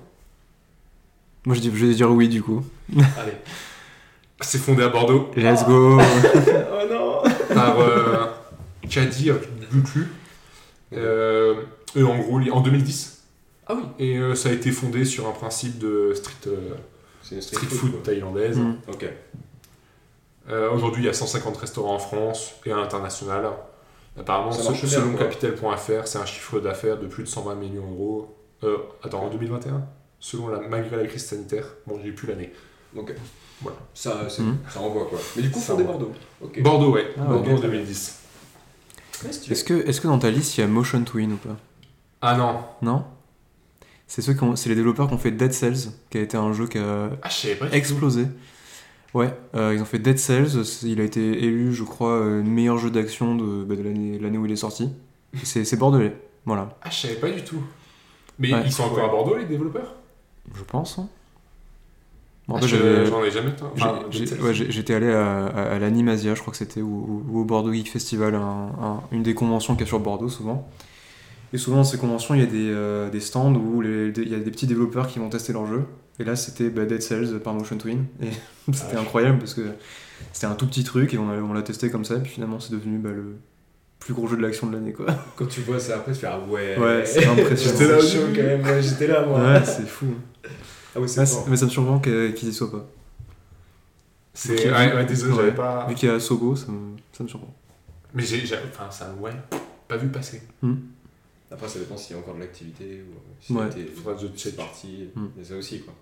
Moi, 1.45 1.55
je, 1.55 1.61
dis, 1.61 1.71
je 1.75 1.87
vais 1.87 1.95
dire 1.95 2.11
oui, 2.11 2.29
du 2.29 2.43
coup. 2.43 2.65
Allez. 2.97 3.35
C'est 4.41 4.59
fondé 4.59 4.83
à 4.83 4.89
Bordeaux 4.89 5.31
Let's 5.37 5.65
go 5.67 6.01
oh 6.01 6.89
non 6.91 7.23
par 7.55 7.81
euh, 7.81 8.27
Kadir 8.89 9.37
Buklu. 9.71 10.07
Euh, 10.95 11.65
eux, 11.97 12.07
en 12.07 12.19
gros, 12.19 12.41
en 12.51 12.61
2010. 12.63 13.25
Ah 13.67 13.75
oui. 13.75 13.83
Et 13.99 14.17
euh, 14.17 14.35
ça 14.35 14.49
a 14.49 14.53
été 14.53 14.71
fondé 14.71 15.05
sur 15.05 15.29
un 15.29 15.33
principe 15.33 15.79
de 15.79 16.15
street, 16.15 16.49
euh, 16.49 17.41
street 17.41 17.67
food 17.67 18.03
thaïlandaise. 18.03 18.57
Mm. 18.57 18.77
Ok. 18.89 19.05
Euh, 20.51 20.71
Aujourd'hui, 20.71 21.03
il 21.03 21.07
y 21.07 21.09
a 21.09 21.13
150 21.15 21.57
restaurants 21.59 21.95
en 21.95 21.99
France 21.99 22.55
et 22.65 22.73
à 22.73 22.77
l'international. 22.77 23.51
Apparemment, 24.19 24.51
selon. 24.53 25.15
Capital.fr, 25.17 26.07
c'est 26.07 26.19
un 26.19 26.27
chiffre 26.27 26.59
d'affaires 26.61 26.99
de 26.99 27.07
plus 27.07 27.23
de 27.25 27.29
120 27.29 27.55
millions 27.55 27.87
d'euros. 27.89 28.35
Euh, 28.65 28.79
attends, 29.05 29.25
en 29.25 29.31
2021 29.31 29.83
Selon 30.21 30.49
la, 30.49 30.59
malgré 30.61 30.97
la 30.97 31.07
crise 31.07 31.25
sanitaire. 31.27 31.65
Bon, 31.87 32.01
j'ai 32.03 32.11
plus 32.11 32.27
l'année. 32.27 32.53
Ok. 32.97 33.15
Voilà. 33.63 33.77
Ça, 33.95 34.27
Mhm. 34.39 34.57
ça 34.69 34.81
renvoie 34.81 35.05
quoi. 35.07 35.19
Mais 35.37 35.43
du 35.43 35.51
coup, 35.51 35.61
fondé. 35.61 35.85
Bordeaux. 35.85 36.13
Ok. 36.41 36.61
Bordeaux, 36.63 36.93
ouais. 36.93 37.13
Ah, 37.19 37.23
Bordeaux 37.25 37.53
en 37.53 37.61
2010. 37.61 38.19
Ouais, 39.25 39.33
stylé. 39.33 39.53
Est-ce 39.53 39.65
que, 39.65 39.75
est 39.75 40.01
que 40.01 40.09
dans 40.09 40.19
ta 40.19 40.31
liste, 40.31 40.57
il 40.57 40.63
y 40.63 40.65
a 40.65 40.67
Motion 40.67 41.03
Twin 41.05 41.33
ou 41.33 41.37
pas? 41.37 41.57
Ah 42.21 42.37
non. 42.37 42.61
Non? 42.83 43.05
C'est 44.09 44.23
ceux 44.23 44.33
qui 44.35 44.43
ont- 44.43 44.57
c'est 44.57 44.69
les 44.71 44.75
développeurs 44.75 45.07
qui 45.07 45.15
ont 45.15 45.19
fait 45.19 45.31
Dead 45.31 45.53
Cells, 45.53 45.93
qui 46.11 46.19
a 46.19 46.21
été 46.23 46.37
un 46.37 46.53
jeu 46.53 46.67
qui 46.67 46.79
a 46.79 47.11
Ah, 47.23 47.29
pas. 47.57 47.67
tout. 47.69 47.75
Ouais, 49.15 49.35
euh, 49.55 49.73
ils 49.75 49.81
ont 49.81 49.87
fait 49.87 49.99
Dead 49.99 50.19
Cells, 50.19 50.63
il 50.85 51.01
a 51.01 51.05
été 51.05 51.21
élu, 51.45 51.73
je 51.73 51.83
crois, 51.85 52.11
euh, 52.13 52.43
meilleur 52.43 52.77
jeu 52.79 52.91
d'action 52.91 53.35
de, 53.37 53.65
bah, 53.65 53.75
de 53.75 53.83
l'année 53.83 54.39
où 54.39 54.45
il 54.47 54.53
est 54.53 54.57
sorti. 54.57 54.91
C'est 55.43 55.79
bordelais, 55.79 56.15
voilà, 56.45 56.77
Ah, 56.83 56.91
je 56.91 56.97
savais 56.97 57.15
pas 57.15 57.31
du 57.31 57.43
tout. 57.43 57.63
Mais 58.39 58.53
Ouais. 58.53 58.63
ils 58.67 58.73
sont 58.73 58.85
encore 58.85 59.05
à 59.05 59.09
Bordeaux, 59.09 59.37
les 59.37 59.47
développeurs? 59.47 59.95
Je 60.55 60.63
pense. 60.63 60.99
hein. 60.99 61.09
Bon, 62.47 62.57
Ah, 62.57 62.67
J'en 62.67 62.77
ai 63.25 63.31
jamais. 63.31 63.51
Enfin, 63.75 64.01
ouais, 64.43 64.55
J'étais 64.55 64.95
allé 64.95 65.11
à, 65.13 65.47
à, 65.47 65.63
à 65.75 65.79
l'Animasia, 65.79 66.35
je 66.35 66.41
crois 66.41 66.51
que 66.53 66.57
c'était, 66.57 66.81
ou, 66.81 67.23
ou 67.31 67.41
au 67.41 67.45
Bordeaux 67.45 67.73
Geek 67.73 67.91
Festival, 67.91 68.35
un- 68.35 68.41
un- 68.81 69.03
une 69.13 69.23
des 69.23 69.35
conventions 69.35 69.75
qu'il 69.75 69.83
y 69.83 69.85
a 69.85 69.89
sur 69.89 70.01
Bordeaux 70.01 70.29
souvent. 70.31 70.67
Et 71.53 71.59
souvent 71.59 71.79
dans 71.79 71.85
ces 71.85 71.99
conventions, 71.99 72.35
il 72.35 72.41
y 72.41 72.45
a 72.45 72.47
des, 72.47 72.71
euh, 72.71 73.09
des 73.11 73.21
stands 73.21 73.55
où 73.55 73.81
les- 73.81 74.13
des- 74.13 74.23
il 74.23 74.29
y 74.29 74.35
a 74.35 74.39
des 74.39 74.51
petits 74.51 74.67
développeurs 74.67 75.07
qui 75.07 75.19
vont 75.19 75.29
tester 75.31 75.53
leur 75.53 75.67
jeu. 75.67 75.85
Et 76.21 76.25
là, 76.25 76.37
c'était 76.37 76.69
bah, 76.69 76.85
Dead 76.85 77.01
Cells 77.03 77.41
par 77.41 77.55
Motion 77.55 77.79
Twin. 77.79 78.05
Et 78.23 78.29
c'était 78.73 78.97
Ah, 78.97 79.01
incroyable 79.01 79.39
parce 79.39 79.55
que 79.55 79.63
c'était 80.33 80.47
un 80.47 80.55
tout 80.55 80.67
petit 80.67 80.85
truc 80.85 81.15
et 81.15 81.19
on 81.19 81.31
a- 81.31 81.37
on 81.37 81.53
l'a 81.55 81.63
testé 81.63 81.91
comme 81.91 82.05
ça. 82.05 82.17
Et 82.17 82.21
puis 82.21 82.33
finalement, 82.33 82.61
c'est 82.61 82.73
devenu 82.73 82.99
bah, 82.99 83.11
le, 83.11 83.37
plus 83.99 84.15
gros 84.15 84.27
jeu 84.27 84.37
de 84.37 84.43
l'action 84.43 84.67
de 84.67 84.75
l'année, 84.75 84.93
quoi. 84.93 85.07
Quand 85.37 85.47
tu 85.47 85.61
vois 85.63 85.79
ça 85.81 85.97
après, 85.97 86.13
tu 86.13 86.19
fais 86.21 86.27
ah 86.27 86.39
ouais. 86.49 86.77
Ouais, 86.79 87.05
c'est 87.07 87.25
impressionnant. 87.27 87.79
J'étais 87.79 87.91
là 87.93 87.99
au 87.99 88.03
chaud 88.03 88.27
quand 88.35 88.43
même, 88.43 88.63
ouais, 88.65 88.83
j'étais 88.83 89.07
là 89.07 89.25
moi. 89.25 89.41
Ouais, 89.41 89.65
c'est 89.65 89.87
fou. 89.89 90.07
Ah 90.95 91.01
oui, 91.01 91.09
c'est 91.09 91.21
Ah, 91.21 91.45
mais 91.49 91.57
ça 91.57 91.65
me 91.65 91.71
surprend 91.71 91.99
qu'ils 91.99 92.49
y 92.49 92.53
soient 92.53 92.71
pas. 92.71 92.87
C'est. 94.35 94.71
Ouais, 94.71 94.95
ouais, 94.95 95.05
désolé, 95.05 95.35
j'avais 95.35 95.55
pas. 95.55 95.87
Vu 95.89 95.95
qu'il 95.95 96.09
y 96.09 96.13
a 96.13 96.21
Sogo, 96.21 96.55
ça 96.55 96.71
me, 96.71 96.97
ça 97.13 97.25
me 97.25 97.29
surprend. 97.29 97.53
Mais 98.15 98.23
j'ai. 98.23 98.45
j'ai- 98.47 98.55
Enfin, 98.73 98.91
ça, 98.91 99.13
ouais. 99.21 99.33
Pas 99.89 99.97
vu 99.97 100.09
passer. 100.09 100.43
Après, 101.51 101.69
ça 101.69 101.79
dépend 101.79 101.97
s'il 101.97 102.15
y 102.15 102.19
a 102.19 102.23
encore 102.23 102.35
de 102.35 102.41
l'activité 102.41 103.03
ou 103.03 103.15
si 103.41 103.53
Ouais. 103.55 103.69
t'es 103.71 103.85
Faudra 103.87 104.15
que 104.15 104.21
je 104.21 104.27
check. 104.29 104.57
parti. 104.57 105.09
Mm. 105.15 105.27
Il 105.37 105.43
a 105.43 105.45
ça 105.47 105.57
aussi 105.57 105.81
quoi. 105.81 105.95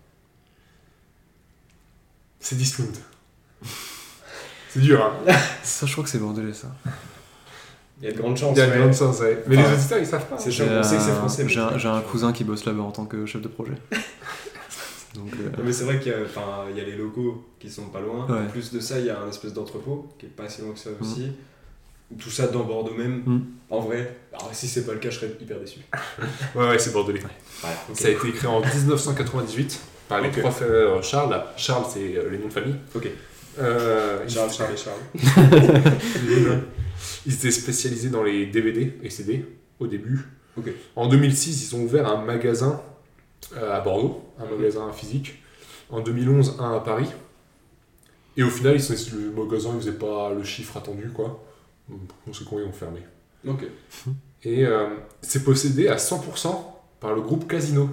C'est 2.41 2.57
Discount. 2.57 2.85
c'est 4.71 4.81
dur, 4.81 5.03
hein. 5.05 5.35
Ça, 5.63 5.87
je 5.87 5.93
crois 5.93 6.05
que 6.05 6.11
c'est 6.11 6.19
bordelais, 6.19 6.53
ça. 6.53 6.69
Il 8.01 8.05
y 8.05 8.09
a 8.09 8.13
de 8.13 8.19
grandes 8.19 8.37
chances. 8.37 8.57
Il 8.57 8.59
y 8.59 8.63
a 8.63 8.67
de 8.67 8.73
ouais. 8.73 8.79
grandes 8.79 8.95
chances, 8.95 9.21
ouais. 9.21 9.43
Mais 9.47 9.57
Enfin, 9.57 9.71
les 9.71 9.75
auditeurs, 9.79 9.99
ils 9.99 10.07
savent 10.07 10.27
pas. 10.29 10.39
c'est 10.39 10.49
hein. 10.49 10.53
J'ai 10.53 10.65
on 10.65 10.83
sait 10.83 10.97
que 10.97 11.03
c'est 11.03 11.11
un- 11.11 11.15
français, 11.15 11.45
mais 11.45 11.49
J'ai 11.49 11.61
un, 11.61 11.79
c'est- 12.01 12.07
cousin 12.11 12.33
qui 12.33 12.45
bosse 12.45 12.65
là-bas 12.67 12.83
en 12.83 12.93
tant 12.93 13.07
que 13.07 13.25
chef 13.25 13.41
de 13.41 13.49
projet. 13.49 13.73
Donc, 15.15 15.33
euh, 15.33 15.49
Non, 15.57 15.65
mais 15.65 15.73
c'est 15.73 15.85
vrai 15.85 15.99
qu'il 15.99 16.13
y, 16.13 16.71
il 16.71 16.77
y 16.77 16.81
a 16.81 16.85
les 16.85 16.97
locaux 16.97 17.47
qui 17.59 17.71
sont 17.71 17.87
pas 17.87 18.01
loin. 18.01 18.27
Ouais. 18.27 18.47
En 18.47 18.51
plus 18.51 18.71
de 18.71 18.81
ça, 18.81 18.99
il 18.99 19.07
y 19.07 19.11
a 19.11 19.19
un 19.19 19.29
espèce 19.31 19.55
d'entrepôt 19.55 20.09
qui 20.19 20.27
est 20.27 20.29
pas 20.29 20.47
si 20.49 20.61
loin 20.61 20.73
que 20.75 20.79
ça 20.79 20.91
aussi. 21.01 21.33
Tout 22.19 22.31
ça 22.31 22.47
dans 22.47 22.65
Bordeaux 22.65 22.95
même. 22.95 23.23
Mm. 23.27 23.41
En 23.69 23.81
vrai, 23.81 24.17
alors, 24.33 24.55
si 24.55 24.69
c'est 24.69 24.87
pas 24.87 24.93
le 24.93 24.99
cas, 24.99 25.11
je 25.11 25.17
serais 25.17 25.33
hyper 25.41 25.59
déçu. 25.59 25.81
Ouais, 26.55 26.69
ouais, 26.69 26.79
c'est 26.79 26.93
bordelais. 26.93 27.21
Voilà. 27.61 27.77
Ça 27.95 28.09
a 28.09 28.11
été 28.11 28.31
créé 28.31 28.49
en 28.49 28.61
1998 28.61 29.81
par 30.09 30.21
les 30.21 30.31
trois 30.31 30.51
frères 30.51 31.03
Charles. 31.03 31.31
Là, 31.31 31.53
Charles, 31.57 31.85
c'est 31.89 32.17
euh, 32.17 32.31
les 32.31 32.39
noms 32.39 32.47
de 32.47 32.53
famille. 32.53 32.77
Ok. 32.95 33.09
Euh, 33.59 34.25
Charles, 34.29 34.53
Charles 34.53 34.75
et 34.75 34.77
Charles. 34.77 35.01
Ils 37.27 37.35
étaient 37.35 37.51
spécialisés 37.51 38.09
dans 38.11 38.23
les 38.23 38.47
DVD 38.47 38.97
et 39.03 39.11
CD 39.11 39.45
au 39.81 39.87
début. 39.87 40.21
En 40.95 41.09
2006, 41.09 41.69
ils 41.69 41.77
ont 41.77 41.83
ouvert 41.83 42.09
un 42.09 42.25
magasin 42.25 42.81
euh, 43.57 43.77
à 43.77 43.81
Bordeaux, 43.81 44.23
un 44.39 44.47
magasin 44.47 44.91
physique. 44.93 45.43
En 45.91 46.01
2011, 46.01 46.57
un 46.61 46.77
à 46.77 46.81
Paris. 46.81 47.09
Et 48.37 48.43
au 48.43 48.49
final, 48.49 48.75
ils 48.75 48.83
sont, 48.83 48.95
le 49.17 49.31
magasin 49.31 49.73
ne 49.73 49.81
faisait 49.81 49.93
pas 49.93 50.33
le 50.33 50.45
chiffre 50.45 50.77
attendu, 50.77 51.11
quoi. 51.11 51.43
On 51.91 52.33
sait 52.33 52.45
quoi, 52.45 52.61
ils 52.63 52.67
ont 52.69 52.73
fermé. 52.73 53.01
Ok. 53.47 53.65
Et 54.45 54.65
euh, 54.67 54.89
c'est 55.23 55.45
possédé 55.45 55.89
à 55.89 55.97
100% 55.97 56.55
par 57.01 57.15
le 57.15 57.21
groupe 57.21 57.49
Casino. 57.49 57.89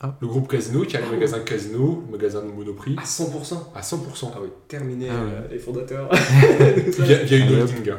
Ah. 0.00 0.16
Le 0.20 0.26
groupe 0.26 0.48
Casino 0.48 0.82
qui 0.84 0.96
a 0.96 1.00
le 1.00 1.10
magasin 1.10 1.40
Casino, 1.40 2.02
le 2.06 2.12
magasin 2.12 2.42
de 2.42 2.50
Monoprix, 2.50 2.96
À 2.98 3.02
100%. 3.04 3.54
à 3.74 3.80
100%. 3.82 4.30
Ah 4.34 4.38
oui, 4.42 4.48
terminé 4.66 5.08
Ah 5.10 5.14
euh, 5.14 5.48
les 5.50 5.58
fondateurs. 5.58 6.08
Il 6.98 7.06
y 7.06 7.14
a, 7.14 7.22
il 7.22 7.30
y 7.30 7.34
a 7.34 7.38
une 7.46 7.60
holding. 7.60 7.92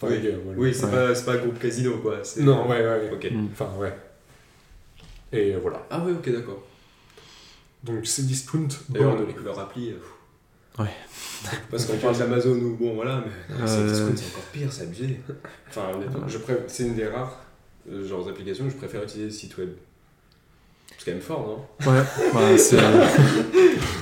Enfin, 0.00 0.12
Oui. 0.14 0.18
voilà. 0.44 0.58
oui, 0.58 0.72
c'est 0.74 0.84
Ouais. 0.84 0.90
pas, 0.92 1.14
c'est 1.14 1.24
pas 1.24 1.36
groupe 1.38 1.58
casino 1.58 1.98
quoi. 1.98 2.18
Non, 2.38 2.68
ouais, 2.68 2.80
ouais. 2.80 3.10
Ok. 3.12 3.28
Mm. 3.32 3.48
Enfin, 3.52 3.68
ouais. 3.78 3.92
Et 5.32 5.54
voilà. 5.56 5.84
Ah 5.90 6.04
ouais, 6.04 6.12
ok, 6.12 6.30
d'accord. 6.32 6.62
Donc 7.82 8.06
c'est 8.06 8.26
Discount 8.26 8.68
D'ailleurs, 8.88 9.16
bordelais. 9.16 9.34
leur 9.44 9.58
appli. 9.58 9.90
euh, 9.90 9.96
Ouais. 10.78 10.90
Parce 11.70 11.84
qu'on 11.86 11.96
parle 11.96 12.18
d'Amazon 12.18 12.50
ou 12.56 12.76
bon, 12.76 12.94
voilà, 12.94 13.24
mais 13.24 13.54
Euh, 13.54 13.66
c'est 13.66 13.86
Discount, 13.92 14.12
c'est 14.16 14.26
encore 14.36 14.48
pire, 14.52 14.72
c'est 14.72 14.82
abusé. 14.82 15.20
Enfin, 15.68 15.82
honnêtement, 15.94 16.26
je 16.28 16.38
préfère- 16.38 16.64
c'est 16.68 16.84
une 16.84 16.94
des 16.96 17.06
rares 17.06 17.40
euh, 17.90 18.06
genres 18.06 18.24
d'applications 18.26 18.64
où 18.66 18.70
je 18.70 18.76
préfère 18.76 19.02
utiliser 19.02 19.26
le 19.26 19.30
site 19.32 19.56
web. 19.58 19.70
C'est 20.98 21.04
quand 21.04 21.12
même 21.12 21.20
fort, 21.20 21.46
non? 21.80 21.90
Ouais, 21.92 22.02
bah, 22.34 22.40
c'est 22.58 22.76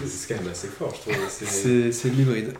C'est 0.06 0.34
quand 0.34 0.40
même 0.42 0.50
assez 0.52 0.68
fort, 0.68 0.94
je 0.94 1.10
trouve. 1.12 1.28
C'est... 1.28 2.08
de 2.10 2.14
l'hybride. 2.16 2.52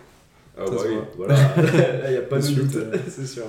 Ah 0.58 0.64
bah 0.70 0.76
oui, 0.86 0.96
voilà. 1.16 1.34
Là, 1.56 2.04
il 2.06 2.10
n'y 2.12 2.16
a 2.16 2.22
pas 2.22 2.38
de 2.38 2.46
doute, 2.48 2.76
c'est 3.08 3.26
sûr. 3.26 3.44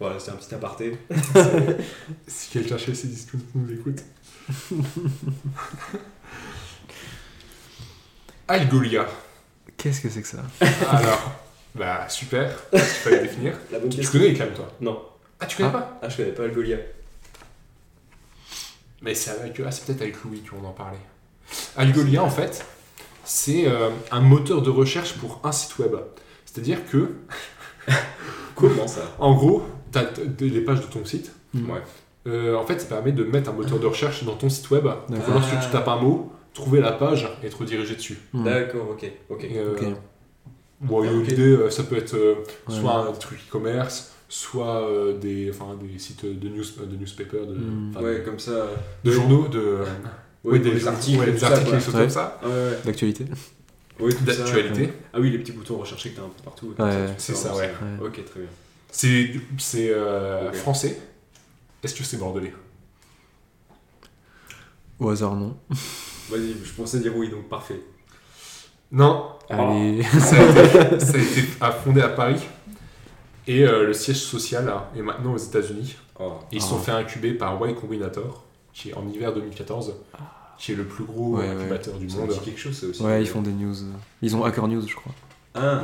Voilà, 0.00 0.18
c'était 0.18 0.32
un 0.32 0.36
petit 0.36 0.54
aparté. 0.54 0.96
Si 2.26 2.50
quelqu'un 2.50 2.76
chez 2.76 2.94
ces 2.94 3.08
Discount 3.08 3.38
nous 3.54 3.72
écoute. 3.72 4.00
Algolia. 8.48 9.06
Qu'est-ce 9.76 10.00
que 10.00 10.08
c'est 10.08 10.22
que 10.22 10.28
ça 10.28 10.38
Alors, 10.90 11.32
bah 11.74 12.08
super. 12.08 12.50
Il 12.72 12.78
fallait 12.80 13.20
définir. 13.22 13.52
La 13.72 13.78
bonne 13.78 13.88
Tu 13.90 13.96
question. 13.98 14.12
connais 14.18 14.30
les 14.30 14.34
clams, 14.34 14.54
toi? 14.54 14.68
Non. 14.80 15.02
Ah, 15.40 15.46
tu 15.46 15.56
connais 15.56 15.68
Ah. 15.68 15.78
pas? 15.78 15.98
Ah, 16.02 16.08
je 16.08 16.16
connais 16.16 16.32
pas 16.32 16.44
Algolia. 16.44 16.76
Mais 19.02 19.14
c'est 19.14 19.30
avec 19.30 19.60
ah, 19.64 19.70
c'est 19.70 19.84
peut-être 19.84 20.00
avec 20.02 20.22
Louis 20.24 20.42
qu'on 20.42 20.64
en 20.66 20.72
parlait. 20.72 20.98
Algolia, 21.76 22.22
en 22.22 22.30
fait, 22.30 22.64
c'est 23.24 23.66
euh, 23.66 23.90
un 24.10 24.20
moteur 24.20 24.62
de 24.62 24.70
recherche 24.70 25.14
pour 25.14 25.40
un 25.44 25.52
site 25.52 25.78
web. 25.78 25.94
C'est-à-dire 26.44 26.78
que, 26.90 27.12
Comment 28.54 28.88
ça? 28.88 29.02
En 29.18 29.34
gros, 29.34 29.66
tu 29.92 29.98
as 29.98 30.06
les 30.40 30.60
pages 30.62 30.80
de 30.80 30.86
ton 30.86 31.04
site. 31.04 31.30
Ouais. 31.54 31.82
Euh, 32.26 32.56
en 32.56 32.66
fait, 32.66 32.80
ça 32.80 32.86
permet 32.86 33.12
de 33.12 33.22
mettre 33.24 33.50
un 33.50 33.52
moteur 33.52 33.78
de 33.78 33.86
recherche 33.86 34.24
dans 34.24 34.34
ton 34.34 34.48
site 34.48 34.70
web 34.70 34.84
D'accord. 35.08 35.34
lorsque 35.34 35.60
tu 35.60 35.70
tapes 35.70 35.86
un 35.88 35.96
mot, 35.96 36.32
trouver 36.56 36.80
la 36.80 36.92
page 36.92 37.28
et 37.42 37.48
te 37.48 37.56
rediriger 37.56 37.94
dessus. 37.96 38.18
Hmm. 38.32 38.44
D'accord, 38.44 38.90
ok. 38.90 39.10
Ok. 39.30 39.44
Euh, 39.52 39.74
Ok. 39.74 39.84
bon, 40.80 41.04
il 41.04 41.06
y 41.06 41.08
a 41.08 41.12
Ok. 41.16 41.24
une 41.26 41.32
idée, 41.32 41.42
euh, 41.42 41.70
ça 41.70 41.82
peut 41.84 41.96
être 41.96 42.14
euh, 42.14 42.34
Ouais. 42.68 42.74
soit 42.80 42.94
un 43.08 43.12
truc 43.12 43.38
e-commerce, 43.48 44.12
soit 44.28 44.88
euh, 44.88 45.16
des, 45.18 45.50
enfin, 45.50 45.76
des 45.80 45.98
sites 45.98 46.24
de, 46.24 46.48
news, 46.48 46.64
de 46.86 46.96
newspaper, 46.96 47.46
de, 47.46 47.54
Mm. 47.54 47.90
enfin, 47.90 48.04
Ouais, 48.04 48.22
comme 48.24 48.38
ça. 48.38 48.68
de 49.04 49.10
journaux, 49.10 49.48
de, 49.48 49.58
Ouais, 50.44 50.52
ouais, 50.52 50.58
pour 50.60 50.70
des 50.70 50.70
les 50.78 50.88
articles, 50.88 51.24
des 51.32 51.38
ça, 51.38 51.48
articles, 51.48 51.80
choses 51.80 51.92
comme 51.94 52.10
ça, 52.10 52.40
Ah 52.42 52.48
ouais, 52.48 52.54
ouais. 52.54 52.78
D'actualité 52.84 53.24
Oui, 54.00 54.12
d'actualité. 54.22 54.92
Ah 55.12 55.18
oui, 55.20 55.30
les 55.30 55.38
petits 55.38 55.52
boutons 55.52 55.76
recherchés 55.78 56.10
que 56.10 56.16
t'as 56.16 56.22
un 56.22 56.28
peu 56.28 56.42
partout. 56.44 56.74
ça, 56.76 56.90
tu 56.90 57.12
c'est 57.18 57.34
ça, 57.34 57.54
ouais. 57.54 57.70
Ok, 58.02 58.24
très 58.24 58.40
bien. 58.40 58.48
C'est 58.90 59.30
c'est, 59.58 59.90
euh, 59.90 60.52
français. 60.52 60.98
Est-ce 61.82 61.94
que 61.94 62.02
c'est 62.04 62.16
bordelais? 62.16 62.52
Au 64.98 65.10
hasard, 65.10 65.36
non. 65.36 65.56
Vas-y, 66.30 66.54
je 66.64 66.72
pensais 66.72 66.98
dire 67.00 67.12
oui, 67.16 67.28
donc 67.30 67.48
parfait. 67.48 67.80
Non, 68.92 69.26
Allez. 69.48 70.02
ça 70.20 70.36
a 70.36 70.42
été, 70.50 71.00
ça 71.00 71.16
a 71.16 71.20
été 71.20 71.42
fondé 71.84 72.00
à 72.02 72.08
Paris. 72.08 72.40
Et 73.46 73.62
euh, 73.64 73.86
le 73.86 73.92
siège 73.92 74.18
social 74.20 74.66
là, 74.66 74.90
est 74.96 75.02
maintenant 75.02 75.32
aux 75.34 75.38
États-Unis. 75.38 75.96
Oh. 76.18 76.32
Et 76.50 76.56
ils 76.56 76.60
se 76.60 76.66
Ah. 76.66 76.70
sont 76.70 76.78
fait 76.78 76.92
incuber 76.92 77.32
par 77.34 77.54
Y 77.64 77.74
Combinator, 77.74 78.44
qui 78.72 78.90
est 78.90 78.94
en 78.94 79.06
hiver 79.08 79.32
2014, 79.32 79.94
qui 80.58 80.72
est 80.72 80.74
le 80.74 80.84
plus 80.84 81.04
gros 81.04 81.36
Ouais, 81.36 81.48
incubateur 81.48 81.94
du 81.98 82.08
Ça 82.10 82.18
monde. 82.18 82.30
dit 82.30 82.40
quelque 82.40 82.58
chose, 82.60 82.76
ça 82.78 82.86
aussi. 82.86 83.02
Ouais, 83.02 83.20
ils 83.22 83.28
font 83.28 83.42
des 83.42 83.52
news. 83.52 83.74
Ils 84.22 84.34
ont 84.34 84.44
Hacker 84.44 84.66
News, 84.68 84.86
je 84.86 84.94
crois. 84.96 85.12
Ah, 85.54 85.82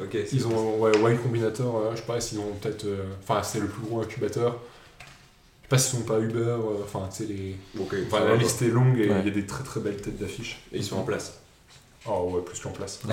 ok. 0.00 0.08
c'est- 0.12 0.32
Ils 0.34 0.46
ont 0.46 0.78
ouais, 0.80 0.92
Y 1.14 1.18
Combinator, 1.22 1.76
euh, 1.78 1.90
je 1.92 1.96
sais 1.96 2.02
pas 2.06 2.20
s'ils 2.20 2.38
ont 2.40 2.52
peut-être. 2.60 2.84
euh, 2.84 3.04
Enfin, 3.22 3.42
c'est 3.42 3.60
le 3.60 3.66
plus 3.68 3.82
gros 3.86 4.00
incubateur. 4.02 4.56
Je 5.70 5.76
sais 5.76 5.76
pas 5.76 5.78
s'ils 5.78 5.98
sont 5.98 6.04
pas 6.06 6.18
Uber, 6.18 6.38
euh, 6.38 6.82
enfin, 6.82 7.08
tu 7.10 7.24
sais, 7.24 7.26
les. 7.26 7.56
Enfin, 8.06 8.24
la 8.24 8.36
liste 8.36 8.62
est 8.62 8.68
longue 8.68 8.98
et 8.98 9.04
il 9.04 9.10
Ouais. 9.12 9.24
y 9.24 9.28
a 9.28 9.30
des 9.30 9.44
très 9.46 9.62
très 9.64 9.80
belles 9.80 10.00
têtes 10.00 10.18
d'affiche. 10.18 10.62
Et 10.72 10.78
ils 10.78 10.84
sont 10.84 10.96
en 10.96 11.02
place. 11.02 11.40
Oh 12.06 12.30
ouais, 12.32 12.40
plus 12.42 12.58
qu'en 12.60 12.70
place. 12.70 13.00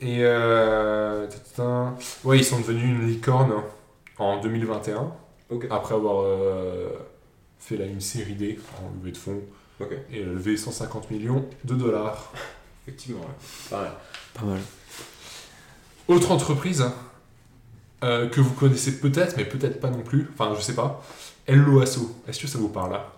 Et 0.00 0.18
euh, 0.20 1.26
ouais, 2.24 2.38
ils 2.38 2.44
sont 2.44 2.60
devenus 2.60 2.84
une 2.84 3.06
licorne 3.08 3.52
en 4.18 4.40
2021. 4.40 5.12
Ok. 5.50 5.66
Après 5.70 5.94
avoir 5.94 6.22
euh, 6.24 6.88
fait 7.58 7.76
là, 7.76 7.86
une 7.86 8.00
série 8.00 8.34
D 8.34 8.58
en 8.80 8.96
levée 9.00 9.12
de 9.12 9.16
fonds 9.16 9.40
et 10.12 10.22
levé 10.24 10.56
150 10.56 11.10
millions 11.10 11.44
de 11.64 11.74
dollars. 11.74 12.32
Effectivement, 12.86 13.20
ouais. 13.20 13.26
Pareil. 13.70 13.90
pas 14.34 14.44
mal. 14.44 14.60
Autre 16.08 16.32
entreprise 16.32 16.84
euh, 18.04 18.28
que 18.28 18.40
vous 18.40 18.52
connaissez 18.54 18.98
peut-être, 18.98 19.36
mais 19.36 19.44
peut-être 19.44 19.80
pas 19.80 19.90
non 19.90 20.02
plus. 20.02 20.28
Enfin, 20.32 20.54
je 20.56 20.60
sais 20.62 20.74
pas. 20.74 21.04
Hello 21.46 21.80
Asso. 21.80 22.00
Est-ce 22.28 22.40
que 22.40 22.46
ça 22.46 22.58
vous 22.58 22.68
parle 22.68 22.92
là? 22.92 23.12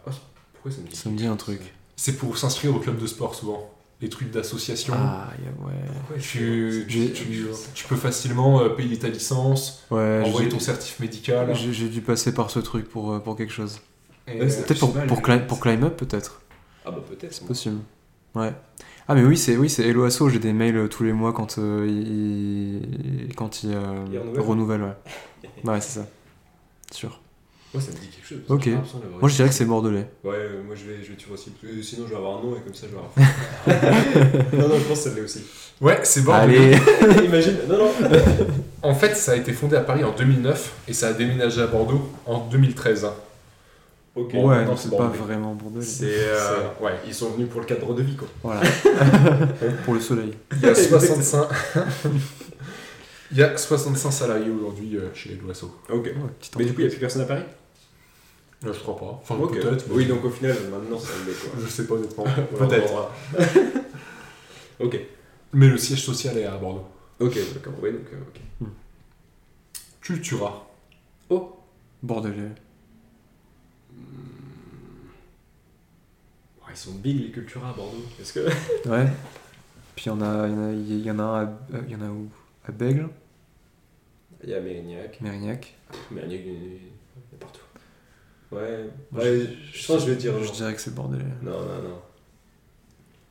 Pourquoi 0.52 0.70
ça 0.72 0.78
me 0.82 0.86
dit 0.88 0.96
Ça 0.96 1.10
me 1.10 1.16
dit 1.16 1.26
un 1.26 1.36
truc. 1.36 1.60
C'est 1.96 2.16
pour 2.16 2.38
s'inscrire 2.38 2.74
au 2.74 2.78
club 2.78 2.98
de 2.98 3.06
sport 3.06 3.34
souvent. 3.34 3.70
Les 4.00 4.08
trucs 4.08 4.30
d'association. 4.30 4.94
Ah, 4.96 5.28
yeah, 5.42 5.50
ouais. 5.66 6.18
Tu, 6.20 6.86
J'ai- 6.88 7.12
tu, 7.12 7.24
tu- 7.26 7.46
tu 7.74 7.84
peux 7.86 7.96
facilement 7.96 8.62
euh, 8.62 8.70
payer 8.70 8.98
ta 8.98 9.08
licence, 9.08 9.84
Ouais, 9.90 10.22
envoyer 10.24 10.48
ton 10.48 10.58
certif 10.58 10.98
médical. 11.00 11.54
j'ai 11.54 11.88
dû 11.90 12.00
passer 12.00 12.32
par 12.32 12.50
ce 12.50 12.60
truc 12.60 12.88
pour, 12.88 13.12
euh, 13.12 13.18
pour 13.18 13.36
quelque 13.36 13.52
chose. 13.52 13.78
Peut-être 14.24 14.78
pour, 14.78 14.94
pour, 14.94 15.20
pour 15.46 15.60
Climb 15.60 15.84
Up, 15.84 15.96
peut-être. 15.98 16.40
Ah 16.86 16.90
bah 16.92 17.02
peut-être. 17.06 17.34
C'est 17.34 17.46
possible. 17.46 17.76
Ouais. 18.34 18.52
Ah, 19.08 19.14
mais 19.14 19.24
oui, 19.24 19.36
c'est 19.36 19.56
oui, 19.56 19.68
c'est 19.68 19.86
Hello 19.88 20.04
Asso. 20.04 20.28
J'ai 20.28 20.38
des 20.38 20.52
mails 20.52 20.76
euh, 20.76 20.88
tous 20.88 21.02
les 21.02 21.12
mois 21.12 21.32
quand 21.32 21.58
euh, 21.58 21.86
ils, 21.88 23.34
quand 23.34 23.64
ils, 23.64 23.74
euh, 23.74 24.04
renouvellent. 24.38 24.82
Ouais, 24.82 25.64
ouais 25.64 25.80
c'est 25.80 25.98
ça. 26.00 26.06
Sûr. 26.92 27.20
Moi 27.74 27.82
ça 27.82 27.90
me 27.92 27.96
dit 27.96 28.08
quelque 28.08 28.26
chose. 28.26 28.38
Ok. 28.48 28.68
Moi, 29.20 29.28
je 29.28 29.34
dirais 29.36 29.48
que 29.48 29.54
c'est 29.54 29.64
bordelais. 29.64 30.08
Ouais, 30.24 30.34
euh, 30.34 30.62
moi 30.64 30.74
je 30.74 30.84
vais, 30.90 31.02
je 31.04 31.10
vais 31.10 31.16
tuer 31.16 31.32
aussi. 31.32 31.52
Sinon 31.82 32.06
je 32.06 32.10
vais 32.10 32.16
avoir 32.16 32.38
un 32.38 32.42
nom 32.42 32.56
et 32.56 32.60
comme 32.60 32.74
ça 32.74 32.86
je 32.88 32.94
vais 32.94 32.98
avoir. 32.98 34.52
non, 34.52 34.68
non, 34.68 34.80
je 34.80 34.84
pense 34.84 35.04
que 35.04 35.10
ça 35.10 35.14
l'est 35.14 35.22
aussi. 35.22 35.42
Ouais, 35.80 35.98
c'est 36.02 36.22
bordelais. 36.24 36.74
Allez 37.00 37.24
Imagine. 37.26 37.56
Non, 37.68 37.78
non. 37.78 37.92
En 38.82 38.94
fait, 38.94 39.16
ça 39.16 39.32
a 39.32 39.36
été 39.36 39.52
fondé 39.52 39.76
à 39.76 39.80
Paris 39.80 40.04
en 40.04 40.12
2009 40.12 40.74
et 40.88 40.92
ça 40.92 41.08
a 41.08 41.12
déménagé 41.12 41.60
à 41.60 41.66
Bordeaux 41.66 42.08
en 42.26 42.46
2013. 42.46 43.06
Ok. 44.16 44.32
Ouais, 44.34 44.64
non, 44.64 44.76
c'est 44.76 44.88
c'est 44.88 44.96
pas 44.96 45.06
vraiment 45.08 45.54
bordelais. 45.54 45.84
C'est 45.84 46.06
euh, 46.28 46.68
ouais, 46.80 46.92
Ils 47.06 47.14
sont 47.14 47.30
venus 47.30 47.48
pour 47.48 47.60
le 47.60 47.66
cadre 47.66 47.94
de 47.94 48.02
vie 48.02 48.16
quoi. 48.16 48.28
Voilà. 48.42 48.60
pour 49.84 49.94
le 49.94 50.00
soleil. 50.00 50.32
il 50.56 50.62
y 50.62 50.66
a 50.68 50.74
65 50.74 51.46
Il 53.32 53.38
y 53.38 53.42
a 53.44 53.56
65 53.56 54.10
salariés 54.10 54.50
aujourd'hui 54.50 54.96
euh, 54.96 55.14
chez 55.14 55.28
les 55.30 55.36
Loiseaux. 55.36 55.72
Ok. 55.88 56.06
Ouais, 56.06 56.12
Mais 56.58 56.64
du 56.64 56.72
coup, 56.74 56.80
il 56.80 56.84
n'y 56.84 56.88
a 56.88 56.90
plus 56.90 56.98
personne 56.98 57.22
à 57.22 57.26
Paris? 57.26 57.44
Là, 58.64 58.72
je 58.72 58.78
crois 58.80 58.96
pas. 58.96 59.20
Enfin, 59.22 59.36
Ok. 59.36 59.52
peut-être. 59.60 59.86
mais- 59.88 59.94
Oui, 59.94 60.06
donc 60.06 60.24
au 60.24 60.30
final, 60.30 60.56
maintenant, 60.70 60.98
ça 60.98 61.12
me 61.24 61.32
quoi. 61.32 61.60
Je 61.62 61.66
sais 61.68 61.86
pas 61.86 61.94
honnêtement. 61.94 62.24
Peut-être. 62.58 62.92
ok. 64.80 65.00
Mais 65.52 65.68
le 65.68 65.78
siège 65.78 66.02
social 66.04 66.36
est 66.36 66.44
à 66.44 66.56
Bordeaux. 66.56 66.86
Ok, 67.20 67.38
d'accord. 67.54 67.74
Oui, 67.80 67.92
donc, 67.92 68.00
euh, 68.12 68.16
ok. 68.64 68.66
Cultura. 70.00 70.66
Bordelais. 72.02 72.52
Oh, 76.60 76.64
ils 76.70 76.76
sont 76.76 76.92
big 76.94 77.20
les 77.20 77.30
Cultura 77.30 77.70
à 77.70 77.72
Bordeaux. 77.72 78.04
Est-ce 78.20 78.32
que. 78.32 78.40
Ouais. 78.88 79.06
Puis 79.96 80.06
il 80.06 80.08
y 80.08 80.10
en 80.12 80.20
a, 80.22 80.46
il 80.48 80.52
y 80.52 80.56
en 80.56 80.62
a, 80.68 80.72
il 80.72 81.02
y 81.06 81.10
en 81.10 81.18
a 81.18 81.22
un 81.22 81.34
à, 81.34 81.48
euh, 81.74 81.80
il 81.86 81.92
y 81.92 81.96
en 81.96 82.00
a 82.02 82.08
où? 82.08 82.28
À 82.66 82.72
Bègle, 82.72 83.08
Il 84.44 84.50
y 84.50 84.54
a 84.54 84.60
Mérignac. 84.60 85.20
Mérignac. 85.20 85.74
Mérignac, 86.10 86.40
il 86.44 86.52
y 86.52 86.56
en 86.56 87.36
a- 87.36 87.38
partout. 87.40 87.60
Ouais. 88.52 88.90
Moi, 89.10 89.22
Ouais, 89.24 89.48
je 89.72 89.86
pense 89.86 89.96
que 89.96 90.02
je 90.06 90.10
vais 90.10 90.16
dire. 90.16 90.38
Je 90.38 90.44
genre- 90.44 90.52
dirais 90.54 90.74
que 90.74 90.80
c'est 90.80 90.94
bordelais. 90.94 91.24
Non, 91.42 91.52
non, 91.60 91.82
non. 91.88 91.98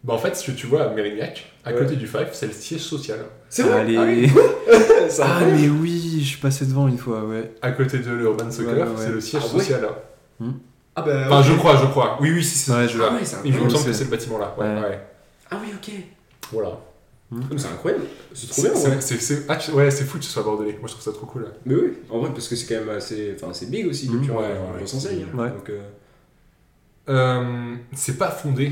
Bah, 0.03 0.13
en 0.13 0.17
fait, 0.17 0.35
ce 0.35 0.49
que 0.51 0.55
tu 0.55 0.67
vois 0.67 0.83
à 0.89 0.93
Mérignac, 0.93 1.51
à 1.65 1.71
Ouais. 1.73 1.79
côté 1.79 1.95
du 1.95 2.07
Five, 2.07 2.29
c'est 2.33 2.47
le 2.47 2.53
siège 2.53 2.81
social. 2.81 3.19
C'est 3.49 3.63
vrai? 3.63 3.81
Allez. 3.81 3.97
Ah 3.97 4.03
oui, 4.05 4.29
Ah, 5.21 5.41
mais 5.45 5.69
oui, 5.69 6.19
je 6.21 6.25
suis 6.27 6.37
passé 6.39 6.65
devant 6.65 6.87
une 6.87 6.97
fois, 6.97 7.25
ouais. 7.25 7.51
À 7.61 7.71
côté 7.71 7.99
de 7.99 8.11
l'Urban 8.11 8.49
Soccer, 8.51 8.73
Ouais, 8.75 8.81
ouais, 8.83 8.89
c'est 8.97 9.11
le 9.11 9.21
siège 9.21 9.43
Ah 9.51 9.55
ouais? 9.57 9.63
Social. 10.39 10.53
Ah 10.95 11.01
bah. 11.01 11.23
Enfin, 11.27 11.41
je 11.43 11.53
crois, 11.53 11.77
je 11.77 11.85
crois. 11.85 12.17
Oui, 12.19 12.31
oui, 12.31 12.43
si 12.43 12.57
c'est 12.57 12.71
Ouais, 12.73 12.87
je-. 12.87 12.99
Ah 13.01 13.13
ouais, 13.13 13.21
Il 13.45 13.53
me 13.53 13.69
semble 13.69 13.85
que 13.85 13.93
c'est- 13.93 14.03
le 14.05 14.09
bâtiment 14.09 14.37
là. 14.37 14.53
Ouais, 14.57 14.65
Ouais. 14.65 14.81
ouais. 14.81 14.99
Ah 15.51 15.57
oui, 15.61 15.69
ok. 15.75 15.91
Voilà. 16.51 16.77
Mais 17.31 17.57
C'est 17.57 17.67
incroyable. 17.67 18.03
C'est 18.33 18.47
trop 18.49 18.61
bien, 18.63 18.71
ouais. 18.73 19.01
c'est- 19.01 19.45
ah, 19.47 19.55
tu- 19.55 19.71
ouais, 19.71 19.91
c'est 19.91 20.03
fou 20.05 20.17
que 20.17 20.23
ce 20.25 20.31
soit 20.31 20.41
bordelais. 20.43 20.71
Moi, 20.79 20.87
je 20.87 20.93
trouve 20.93 21.03
ça 21.03 21.11
trop 21.11 21.27
cool. 21.27 21.45
Mais 21.65 21.75
oui, 21.75 21.93
en 22.09 22.17
vrai, 22.19 22.31
parce 22.31 22.47
que 22.47 22.55
c'est 22.55 22.65
quand 22.65 22.83
même 22.83 22.95
assez. 22.95 23.35
Enfin, 23.35 23.53
c'est 23.53 23.69
big 23.69 23.87
aussi. 23.87 24.09
Ouais, 24.09 24.17
on 24.81 24.85
s'enseigne. 24.87 25.25
ouais. 25.33 25.47
hein. 25.47 25.49
Donc, 25.49 25.69
euh, 25.69 25.81
Euh, 27.07 27.75
c'est 27.93 28.17
pas 28.17 28.29
fondé 28.29 28.71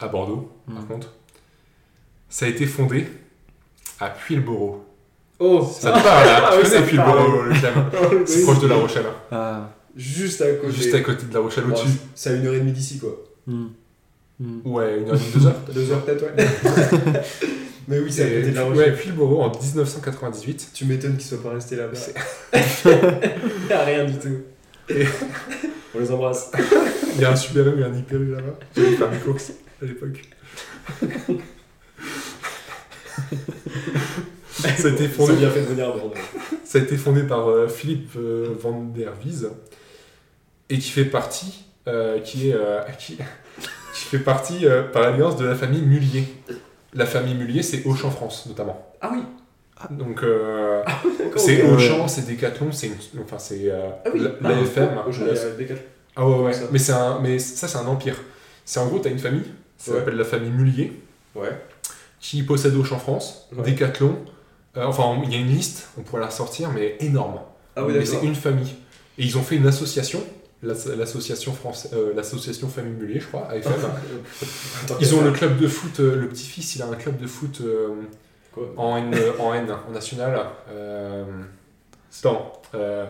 à 0.00 0.08
Bordeaux, 0.08 0.50
par 0.66 0.82
Mm. 0.82 0.86
contre. 0.86 1.08
Ça 2.30 2.46
a 2.46 2.48
été 2.48 2.64
fondé 2.66 3.06
à 4.00 4.08
Puilboro. 4.10 4.84
Oh 5.38 5.62
Ça 5.64 5.92
te 5.92 6.02
parle, 6.02 6.26
là 6.26 6.50
Ah 6.52 6.56
Tu 6.62 6.70
connais 6.70 6.96
parle. 6.96 7.48
le 7.48 8.26
C'est 8.26 8.42
proche 8.44 8.60
de 8.60 8.68
La 8.68 8.76
Rochelle. 8.76 9.06
hein. 9.06 9.14
Ah. 9.32 9.70
Juste 9.96 10.40
à 10.42 10.52
côté. 10.54 10.72
Juste 10.72 10.94
à 10.94 11.00
côté 11.00 11.26
de 11.26 11.34
La 11.34 11.40
Rochelle, 11.40 11.64
Bon, 11.64 11.70
au-dessus. 11.74 11.98
C'est 12.14 12.30
à 12.30 12.32
une 12.34 12.46
heure 12.46 12.54
et 12.54 12.60
demie 12.60 12.72
d'ici, 12.72 12.98
quoi. 12.98 13.22
Hmm. 13.46 13.66
Hmm. 14.40 14.60
Ouais, 14.64 14.98
une 14.98 15.08
heure 15.10 15.14
et 15.14 15.18
demie, 15.18 15.32
deux 15.34 15.46
heures. 15.46 15.60
Deux 15.74 15.90
heures 15.92 16.04
peut-être, 16.04 16.22
ouais. 16.22 17.20
Mais 17.88 17.98
oui, 17.98 18.12
c'est 18.12 18.22
à 18.22 18.26
côté 18.28 18.50
de 18.50 18.54
la 18.54 18.60
Et- 18.62 18.64
Rochelle. 18.64 18.78
Ouais, 18.92 18.96
Puilboro 18.96 19.42
en 19.42 19.50
1998. 19.50 20.70
Tu 20.72 20.84
m'étonnes 20.84 21.16
qu'ils 21.16 21.26
soient 21.28 21.42
pas 21.42 21.50
restés 21.50 21.76
là-bas. 21.76 21.98
Rien 23.84 24.04
du 24.04 24.18
tout. 24.18 24.38
Et- 24.88 25.04
On 25.94 25.98
les 25.98 26.10
embrasse. 26.10 26.50
Il 27.16 27.20
y 27.20 27.24
a 27.24 27.32
un 27.32 27.36
Super 27.36 27.66
U 27.68 27.80
et 27.80 27.84
un 27.84 27.92
Hyper 27.94 28.20
U 28.20 28.30
là-bas. 28.30 28.58
J'allais 28.76 28.96
faire 28.96 29.10
mes 29.10 29.18
courses 29.18 29.52
à 29.82 29.84
l'époque. 29.84 30.22
ça, 34.50 34.68
a 34.88 34.90
été 34.90 35.08
fondé, 35.08 35.34
bien 35.34 35.50
fait 35.50 35.60
de 35.62 35.66
venir 35.66 35.88
à 35.88 35.92
Bordeaux. 35.92 36.14
ça 36.64 36.78
a 36.78 36.82
été 36.82 36.96
fondé 36.96 37.22
par 37.24 37.48
euh, 37.48 37.68
Philippe 37.68 38.10
euh, 38.16 38.48
van 38.60 38.84
der 38.84 39.12
Wies 39.24 39.46
et 40.72 40.78
qui 40.78 40.90
fait 40.90 41.04
partie, 41.04 41.64
euh, 41.88 42.18
qui 42.20 42.50
est, 42.50 42.54
euh, 42.54 42.80
qui, 42.98 43.16
qui 43.16 44.04
fait 44.06 44.18
partie 44.18 44.66
euh, 44.66 44.82
par 44.82 45.02
alliance 45.04 45.36
de 45.36 45.44
la 45.46 45.54
famille 45.54 45.82
Mullier. 45.82 46.24
La 46.94 47.06
famille 47.06 47.34
Mullier, 47.34 47.62
c'est 47.62 47.84
Auchan 47.86 48.10
France 48.10 48.46
notamment. 48.46 48.86
Ah 49.00 49.10
oui, 49.12 49.22
Donc 49.90 50.22
euh, 50.22 50.82
d'accord. 51.18 51.40
c'est 51.42 51.62
Auchan, 51.62 52.06
c'est 52.08 52.26
Decathlon, 52.26 52.70
c'est 52.72 52.88
une- 52.88 53.22
enfin 53.22 53.38
c'est 53.38 53.70
euh, 53.70 53.90
Ah 54.04 54.08
oui, 54.12 54.20
la- 54.20 54.30
ah, 54.44 54.48
l'AFM. 54.50 54.90
Decathlon. 55.58 55.76
Ah 56.16 56.28
ouais, 56.28 56.38
ouais, 56.44 56.52
mais, 56.70 56.78
c'est 56.78 56.92
un, 56.92 57.18
mais 57.20 57.38
ça 57.38 57.66
c'est 57.68 57.78
un 57.78 57.86
empire. 57.86 58.16
C'est 58.64 58.78
en 58.80 58.86
gros, 58.86 58.98
t'as 58.98 59.10
une 59.10 59.18
famille, 59.18 59.44
ça 59.78 59.92
Ouais. 59.92 59.98
s'appelle 59.98 60.16
la 60.16 60.24
famille 60.24 60.50
Mullier, 60.50 61.00
Ouais. 61.34 61.48
qui 62.20 62.42
possède 62.42 62.74
Auchan 62.76 62.98
France, 62.98 63.48
Ouais. 63.56 63.70
Decathlon. 63.70 64.16
Euh, 64.76 64.84
enfin, 64.84 65.20
il 65.24 65.32
y 65.32 65.36
a 65.36 65.38
une 65.40 65.48
liste, 65.48 65.88
on 65.98 66.02
pourrait 66.02 66.20
la 66.20 66.28
ressortir, 66.28 66.70
mais 66.70 66.96
énorme. 67.00 67.40
Ah 67.76 67.84
oui, 67.84 67.94
mais 67.96 68.04
c'est 68.06 68.22
une 68.22 68.34
famille. 68.34 68.74
Et 69.18 69.24
ils 69.24 69.36
ont 69.38 69.42
fait 69.42 69.56
une 69.56 69.66
association, 69.66 70.22
l'association 70.62 71.54
euh, 71.92 72.12
l'association 72.14 72.68
Famille 72.68 72.92
Mullier, 72.92 73.20
je 73.20 73.26
crois, 73.26 73.48
AFM. 73.50 73.72
Ils 75.00 75.14
ont 75.14 75.22
le 75.22 75.32
club 75.32 75.58
de 75.58 75.66
foot, 75.66 76.00
euh, 76.00 76.16
le 76.16 76.28
petit-fils, 76.28 76.76
il 76.76 76.82
a 76.82 76.86
un 76.86 76.94
club 76.94 77.18
de 77.18 77.26
foot 77.26 77.60
euh, 77.62 77.88
Quoi? 78.52 78.72
en 78.76 78.96
N, 78.96 79.14
en 79.38 79.54
N, 79.54 79.74
en 79.88 79.90
national. 79.92 80.38
Euh, 80.70 81.24
dans 82.22 82.52
euh, 82.74 83.06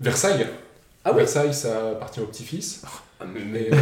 Versailles. 0.00 0.46
Ah 1.04 1.10
oui 1.12 1.18
Versailles, 1.18 1.54
ça 1.54 1.90
appartient 1.90 2.20
au 2.20 2.26
petit-fils. 2.26 2.82
Ah, 3.20 3.24
mais, 3.32 3.40
mais, 3.44 3.70
ouais, 3.70 3.78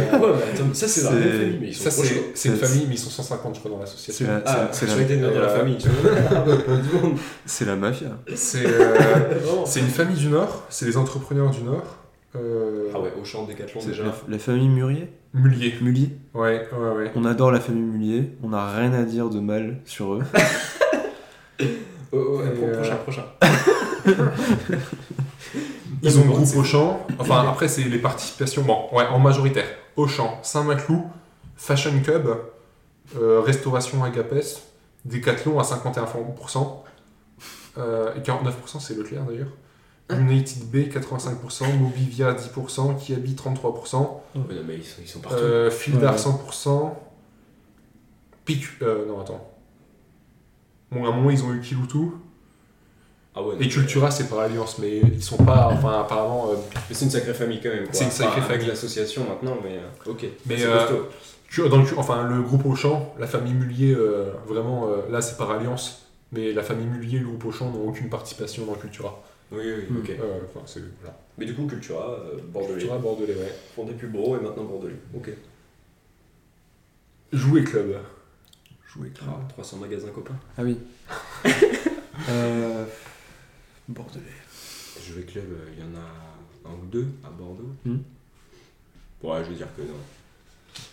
attends, 0.53 0.73
ça 0.73 0.87
c'est 0.87 1.01
la 1.03 1.09
famille, 1.09 1.57
mais 1.59 1.67
ils 1.69 1.75
sont 1.75 1.89
Ça, 1.89 2.03
trop 2.03 2.03
c'est 2.35 2.49
une 2.49 2.57
famille, 2.57 2.85
mais 2.87 2.93
ils 2.95 2.99
sont 2.99 3.09
150, 3.09 3.55
je 3.55 3.59
crois, 3.59 3.71
dans 3.71 3.79
l'association. 3.79 4.25
C'est 4.25 4.31
la, 4.31 4.43
Ah, 4.45 4.69
c'est- 4.71 4.85
famille. 5.57 5.77
c'est 7.45 7.65
mafia. 7.75 8.09
C'est 8.35 8.65
euh, 8.65 8.95
c'est 9.65 9.79
une 9.79 9.87
famille 9.87 10.17
du 10.17 10.27
Nord, 10.27 10.65
c'est 10.69 10.85
les 10.85 10.97
entrepreneurs 10.97 11.49
du 11.49 11.63
Nord. 11.63 11.97
Euh, 12.35 12.89
Ah 12.95 12.99
ouais, 12.99 13.11
Auchan, 13.21 13.43
Decathlon 13.45 13.81
C'est 13.81 13.87
déjà. 13.89 14.03
La, 14.05 14.13
la 14.27 14.39
famille 14.39 14.69
Murier 14.69 15.11
Mullier. 15.33 15.73
Mullier 15.81 16.09
Ouais, 16.33 16.67
ouais, 16.71 16.89
ouais. 16.95 17.11
On 17.15 17.25
adore 17.25 17.51
la 17.51 17.59
famille 17.59 17.83
Mullier, 17.83 18.31
on 18.43 18.49
n'a 18.49 18.71
rien 18.73 18.93
à 18.93 19.03
dire 19.03 19.29
de 19.29 19.39
mal 19.39 19.77
sur 19.85 20.13
eux. 20.15 20.23
Oh, 22.13 22.39
ouais, 22.39 22.49
pro- 22.51 22.65
euh, 22.65 22.75
prochain, 22.75 22.95
prochain. 22.97 23.23
Ils 26.03 26.19
ont 26.19 26.25
groupe 26.25 26.47
Auchan. 26.57 27.05
Enfin, 27.19 27.47
après, 27.47 27.67
c'est 27.67 27.83
les 27.83 27.99
participations. 27.99 28.63
Bon, 28.63 28.87
ouais, 28.91 29.05
en 29.07 29.19
majoritaire. 29.19 29.67
Auchan, 29.95 30.39
Saint-Maclou, 30.41 31.05
Fashion 31.55 31.91
Cub, 32.03 32.27
euh, 33.17 33.39
Restauration 33.41 34.03
Agapes, 34.03 34.33
Decathlon 35.05 35.59
à 35.59 35.63
51%. 35.63 36.83
euh, 37.77 38.13
et 38.15 38.19
49%, 38.19 38.79
c'est 38.79 38.97
Leclerc 38.97 39.23
d'ailleurs. 39.23 39.47
United 40.19 40.69
B 40.69 40.75
85%, 40.89 41.77
Mobivia 41.79 42.33
10%, 42.33 42.95
Kiabi 42.97 43.33
33%, 43.35 43.97
Ouais, 44.35 44.41
non, 44.55 44.61
mais 44.67 44.75
ils 44.75 44.83
sont, 44.83 45.01
ils 45.01 45.07
sont 45.07 45.19
partout. 45.19 45.37
euh, 45.39 45.69
Fildar 45.71 46.13
Ouais. 46.13 46.19
100%, 46.19 46.93
PQ. 48.45 48.77
Euh, 48.83 49.05
non, 49.07 49.19
attends. 49.21 49.47
Bon, 50.91 51.05
à 51.05 51.09
un 51.09 51.11
moment, 51.11 51.29
ils 51.29 51.43
ont 51.43 51.53
eu 51.53 51.61
Kiloutou. 51.61 52.15
ah 53.35 53.41
ouais, 53.41 53.55
non, 53.55 53.61
Et 53.61 53.67
Cultura, 53.69 54.11
c'est 54.11 54.27
par 54.27 54.39
alliance, 54.39 54.77
mais 54.79 54.97
ils 54.99 55.23
sont 55.23 55.37
pas. 55.37 55.69
Enfin, 55.71 56.01
apparemment. 56.01 56.49
euh, 56.51 56.55
Mais 56.89 56.95
c'est 56.95 57.05
une 57.05 57.11
sacrée 57.11 57.33
famille 57.33 57.61
quand 57.61 57.69
même. 57.69 57.83
quoi. 57.85 57.93
C'est 57.93 58.05
une 58.05 58.11
sacrée 58.11 58.33
Enfin, 58.39 58.45
avec 58.49 58.51
famille. 58.61 58.67
l'association 58.67 59.23
maintenant, 59.27 59.57
mais 59.63 59.77
euh, 59.77 60.11
ok. 60.11 60.25
Mais, 60.45 60.57
C'est 60.57 60.65
euh, 60.65 60.79
costaud. 60.79 61.09
Tu- 61.49 61.67
Dans 61.69 61.77
le, 61.81 61.85
enfin, 61.97 62.23
le 62.27 62.41
groupe 62.41 62.65
Auchan, 62.65 63.13
la 63.19 63.27
famille 63.27 63.53
Mullier, 63.53 63.93
euh, 63.93 64.31
vraiment, 64.47 64.87
euh, 64.87 65.01
là 65.11 65.21
c'est 65.21 65.35
par 65.37 65.51
alliance, 65.51 66.05
mais 66.31 66.53
la 66.53 66.63
famille 66.63 66.85
Mullier 66.87 67.17
et 67.17 67.19
le 67.19 67.25
groupe 67.27 67.43
Auchan 67.45 67.69
n'ont 67.71 67.87
aucune 67.89 68.09
participation 68.09 68.65
dans 68.65 68.73
Cultura. 68.75 69.21
Oui, 69.51 69.63
oui, 69.65 69.97
ok. 69.99 70.09
Euh, 70.11 70.39
enfin, 70.47 70.61
c'est, 70.65 70.81
voilà. 71.01 71.17
Mais 71.37 71.45
du 71.45 71.53
coup, 71.53 71.65
Cultura, 71.67 72.11
euh, 72.11 72.37
Bordelais. 72.47 72.79
Cultura 72.79 72.97
bordelais, 72.97 73.35
ouais. 73.35 73.53
Fondé 73.75 73.93
plus 73.93 74.07
gros 74.07 74.37
et 74.37 74.39
maintenant 74.39 74.63
Bordelais. 74.63 74.95
Ok. 75.13 75.29
Jouer 77.33 77.63
club. 77.63 77.97
Jouer 78.87 79.11
Ah, 79.21 79.39
300 79.49 79.77
magasins 79.77 80.09
copains. 80.09 80.39
Ah 80.57 80.63
oui. 80.63 80.77
euh... 82.29 82.85
Bordelais. 83.87 84.25
Jouer 85.05 85.23
club, 85.23 85.45
euh, 85.51 85.69
il 85.73 85.79
y 85.79 85.83
en 85.83 85.95
a 85.99 86.69
un 86.69 86.73
ou 86.73 86.85
deux 86.85 87.07
à 87.23 87.29
Bordeaux. 87.29 87.71
Hmm. 87.85 87.97
Ouais, 89.23 89.43
je 89.43 89.49
vais 89.49 89.55
dire 89.55 89.67
que 89.75 89.81
non. 89.81 89.93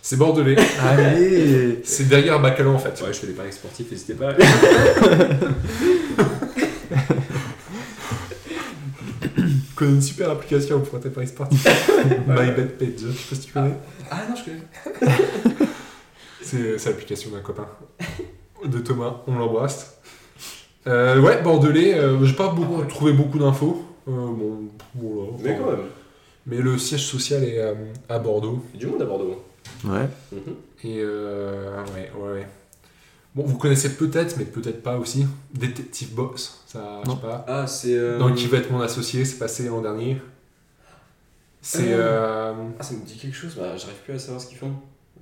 C'est 0.01 0.17
bordelais. 0.17 0.57
Allez 0.81 1.81
c'est 1.83 2.09
derrière 2.09 2.41
Bacalon 2.41 2.75
en 2.75 2.79
fait. 2.79 3.01
Ouais, 3.01 3.13
je 3.13 3.19
fais 3.19 3.27
des 3.27 3.33
paris 3.33 3.53
sportifs, 3.53 3.89
n'hésitez 3.89 4.13
pas. 4.13 4.35
Je 9.37 9.68
connais 9.79 9.91
une 9.91 10.01
super 10.01 10.29
application 10.29 10.79
pour 10.81 10.99
tes 10.99 11.09
paris 11.09 11.27
sportifs. 11.27 11.65
MyBetPage, 12.27 12.89
je 12.99 13.07
sais 13.11 13.29
pas 13.29 13.35
si 13.35 13.41
tu 13.41 13.53
connais. 13.53 13.73
ah 14.11 14.17
non, 14.29 14.35
je 14.35 14.43
connais. 14.45 15.09
C'est, 16.41 16.79
c'est 16.79 16.89
l'application 16.89 17.29
d'un 17.31 17.41
copain. 17.41 17.67
De 18.65 18.79
Thomas, 18.79 19.17
on 19.27 19.37
l'embrasse. 19.37 19.99
Euh, 20.87 21.21
ouais, 21.21 21.41
bordelais, 21.43 21.93
euh, 21.93 22.23
j'ai 22.25 22.33
pas 22.33 22.47
beaucoup, 22.47 22.75
Ah 22.77 22.81
ouais. 22.81 22.87
trouvé 22.87 23.13
beaucoup 23.13 23.37
d'infos. 23.37 23.85
Euh, 24.07 24.11
bon, 24.11 24.69
voilà, 24.95 25.31
Mais 25.43 25.51
enfin, 25.53 25.63
quand 25.63 25.71
même. 25.71 25.85
Mais 26.47 26.57
le 26.57 26.77
siège 26.79 27.05
social 27.05 27.43
est 27.43 27.59
euh, 27.59 27.73
à 28.07 28.17
Bordeaux. 28.17 28.63
Il 28.73 28.79
y 28.79 28.83
a 28.83 28.85
du 28.87 28.91
monde 28.91 29.01
à 29.03 29.05
Bordeaux. 29.05 29.43
Ouais. 29.85 30.07
Mhm. 30.31 30.55
Et 30.85 30.95
euh, 30.99 31.83
ouais, 31.93 32.09
ouais, 32.17 32.31
ouais. 32.31 32.47
Bon, 33.39 33.45
vous 33.45 33.57
connaissez 33.57 33.95
peut-être, 33.95 34.35
mais 34.37 34.43
peut-être 34.43 34.83
pas 34.83 34.97
aussi. 34.97 35.25
Détective 35.53 36.13
Boss, 36.13 36.61
ça, 36.67 36.99
je 37.03 37.09
Non. 37.09 37.15
sais 37.15 37.21
pas. 37.21 37.45
Ah, 37.47 37.67
c'est. 37.67 37.93
euh, 37.95 38.17
Dans 38.19 38.33
qui 38.33 38.47
va 38.47 38.57
être 38.57 38.69
mon 38.71 38.81
associé, 38.81 39.23
c'est 39.23 39.37
passé 39.39 39.63
l'an 39.67 39.81
dernier. 39.81 40.17
C'est. 41.61 41.93
Euh. 41.93 42.51
euh, 42.51 42.53
Ah, 42.79 42.83
ça 42.83 42.93
me 42.95 43.05
dit 43.05 43.17
quelque 43.17 43.35
chose, 43.35 43.55
bah, 43.55 43.77
j'arrive 43.77 43.95
plus 44.03 44.13
à 44.15 44.19
savoir 44.19 44.41
ce 44.41 44.47
qu'ils 44.47 44.57
font. 44.57 44.73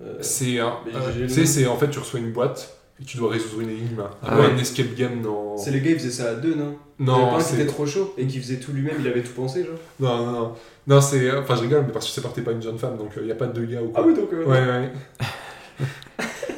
Euh, 0.01 0.15
c'est 0.21 0.57
un. 0.59 0.77
euh, 0.93 1.19
le 1.19 1.27
tu 1.27 1.33
sais, 1.33 1.45
c'est 1.45 1.67
en 1.67 1.77
fait, 1.77 1.89
tu 1.89 1.99
reçois 1.99 2.19
une 2.19 2.31
boîte 2.31 2.75
et 2.99 3.03
tu 3.05 3.17
dois 3.17 3.29
résoudre 3.31 3.61
une 3.61 3.69
énigme. 3.69 3.99
Un 4.01 4.09
Ah 4.23 4.39
ouais. 4.39 4.45
un 4.47 4.57
escape 4.57 4.95
game 4.95 5.21
dans. 5.21 5.55
C'est 5.57 5.69
les 5.71 5.81
gars, 5.81 5.91
ils 5.91 5.99
faisaient 5.99 6.23
ça 6.23 6.29
à 6.31 6.33
deux, 6.35 6.55
non? 6.55 6.75
Il 6.99 7.05
y 7.05 7.09
en 7.09 7.13
avait 7.13 7.21
pas 7.23 7.29
Non, 7.31 7.35
un 7.37 7.43
qui 7.43 7.53
était 7.53 7.57
c'est. 7.63 7.65
trop 7.67 7.85
chaud 7.85 8.15
et 8.17 8.25
qui 8.25 8.39
faisait 8.39 8.57
tout 8.57 8.71
lui-même, 8.71 8.95
il 8.99 9.07
avait 9.07 9.21
tout 9.21 9.33
pensé, 9.33 9.63
genre. 9.63 9.75
Non, 9.99 10.25
non, 10.25 10.31
non. 10.31 10.53
Non, 10.87 11.01
c'est. 11.01 11.31
Enfin, 11.37 11.55
je 11.55 11.61
rigole, 11.61 11.83
mais 11.85 11.91
parce 11.93 12.07
que 12.07 12.11
c'est 12.11 12.21
porté 12.21 12.41
par 12.41 12.53
une 12.53 12.61
jeune 12.63 12.79
femme, 12.79 12.97
donc 12.97 13.11
il 13.17 13.23
n'y 13.25 13.31
a 13.31 13.35
pas 13.35 13.45
de 13.47 13.53
deux 13.53 13.65
gars 13.65 13.81
ou 13.83 13.89
quoi. 13.89 14.01
Ah 14.03 14.07
oui, 14.07 14.15
donc. 14.15 14.29
euh, 14.33 14.43
Ouais, 14.45 14.65
ouais. 14.65 14.91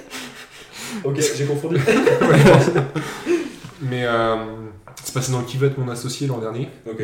Ok, 1.03 1.19
j'ai 1.35 1.45
confondu. 1.45 1.77
Mais 3.81 4.05
euh, 4.05 4.35
c'est 5.03 5.13
passé 5.13 5.31
dans 5.31 5.43
Qui 5.43 5.57
veut 5.57 5.67
être 5.67 5.77
mon 5.77 5.89
associé 5.89 6.27
l'an 6.27 6.39
dernier. 6.39 6.69
ok. 6.89 7.01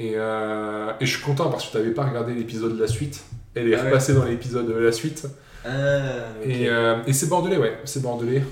Et, 0.00 0.12
euh, 0.14 0.92
et 1.00 1.06
je 1.06 1.16
suis 1.16 1.22
content 1.24 1.50
parce 1.50 1.66
que 1.66 1.72
tu 1.72 1.78
n'avais 1.78 1.90
pas 1.90 2.04
regardé 2.06 2.32
l'épisode 2.32 2.76
de 2.76 2.80
la 2.80 2.86
suite. 2.86 3.20
Elle 3.54 3.68
est 3.72 3.74
Ah 3.74 3.82
ouais. 3.82 3.88
repassée 3.88 4.14
dans 4.14 4.24
l'épisode 4.24 4.68
de 4.68 4.74
la 4.78 4.92
suite. 4.92 5.26
Ah. 5.64 5.68
Et, 6.44 6.68
euh, 6.68 7.02
et 7.06 7.12
c'est 7.12 7.26
bordelais, 7.28 7.56
ouais. 7.56 7.78
C'est 7.84 8.00
bordelais. 8.02 8.44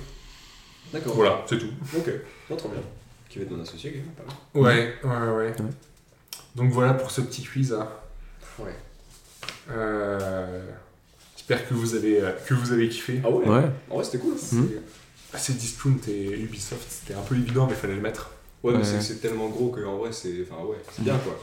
D'accord. 0.93 1.15
Voilà, 1.15 1.45
c'est 1.47 1.59
tout. 1.59 1.69
Ok. 1.97 2.11
Non, 2.51 2.57
trop 2.57 2.69
bien. 2.71 2.81
Qui 3.29 3.39
va 3.39 3.45
être 3.45 3.51
mon 3.53 3.63
associé, 3.63 3.93
quand 3.93 3.99
même, 3.99 4.65
pas 4.65 4.65
mal. 4.65 4.65
Ouais, 4.65 4.95
ouais, 5.05 5.37
ouais. 5.37 5.47
Ouais. 5.63 5.71
Donc 6.57 6.71
voilà 6.73 6.95
pour 6.95 7.11
ce 7.13 7.21
petit 7.21 7.43
quiz. 7.45 7.73
hein. 7.75 7.87
Ouais. 8.59 8.75
Euh, 9.71 10.19
J'espère 11.49 11.69
que 11.69 11.75
vous 11.75 11.95
avez 11.95 12.21
euh, 12.23 12.33
que 12.47 12.55
vous 12.55 12.73
avez 12.73 12.89
kiffé. 12.89 13.21
Ah 13.25 13.31
ouais 13.31 13.47
Ouais. 13.47 13.63
En 13.91 13.95
vrai, 13.97 14.05
c'était 14.05 14.19
cool. 14.19 14.35
C'est 14.37 14.57
bah, 15.33 15.39
c'est 15.39 15.57
Discount 15.57 15.97
et 16.09 16.31
Ubisoft, 16.41 16.87
c'était 16.89 17.15
un 17.15 17.23
peu 17.23 17.35
évident, 17.37 17.67
mais 17.67 17.73
il 17.75 17.77
fallait 17.79 17.95
le 17.95 18.01
mettre. 18.01 18.31
Ouais, 18.63 18.73
mais 18.73 18.79
Ouais. 18.79 18.85
c'est- 18.85 19.01
c'est 19.01 19.21
tellement 19.21 19.49
gros 19.49 19.69
que 19.71 19.85
en 19.85 19.99
vrai, 19.99 20.11
c'est. 20.13 20.35
Enfin, 20.51 20.65
ouais, 20.65 20.77
c'est 20.93 21.03
bien 21.05 21.17
quoi. 21.19 21.39